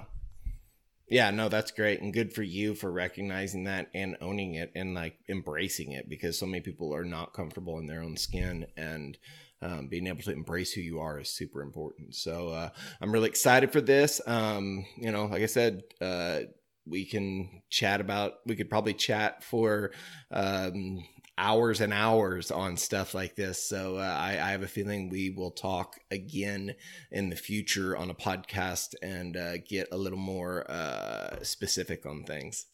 [1.07, 4.93] yeah no that's great and good for you for recognizing that and owning it and
[4.93, 9.17] like embracing it because so many people are not comfortable in their own skin and
[9.61, 12.15] um, being able to embrace who you are is super important.
[12.15, 12.69] So uh,
[13.01, 14.21] I'm really excited for this.
[14.27, 16.41] Um, you know, like I said, uh,
[16.85, 18.33] we can chat about.
[18.45, 19.91] We could probably chat for
[20.31, 21.03] um,
[21.37, 23.67] hours and hours on stuff like this.
[23.67, 26.75] So uh, I, I, have a feeling we will talk again
[27.11, 32.23] in the future on a podcast and uh, get a little more uh, specific on
[32.23, 32.67] things.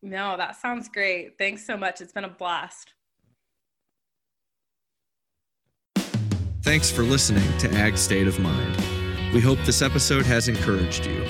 [0.00, 1.36] No, that sounds great.
[1.38, 2.00] Thanks so much.
[2.00, 2.94] It's been a blast.
[6.64, 8.74] Thanks for listening to Ag State of Mind.
[9.34, 11.22] We hope this episode has encouraged you.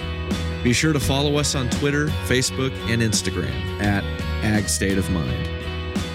[0.63, 3.51] Be sure to follow us on Twitter, Facebook, and Instagram
[3.83, 4.05] at
[4.45, 5.49] Ag State of Mind.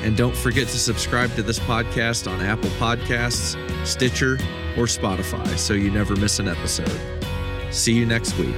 [0.05, 4.35] And don't forget to subscribe to this podcast on Apple Podcasts, Stitcher,
[4.77, 6.97] or Spotify so you never miss an episode.
[7.71, 8.55] See you next week.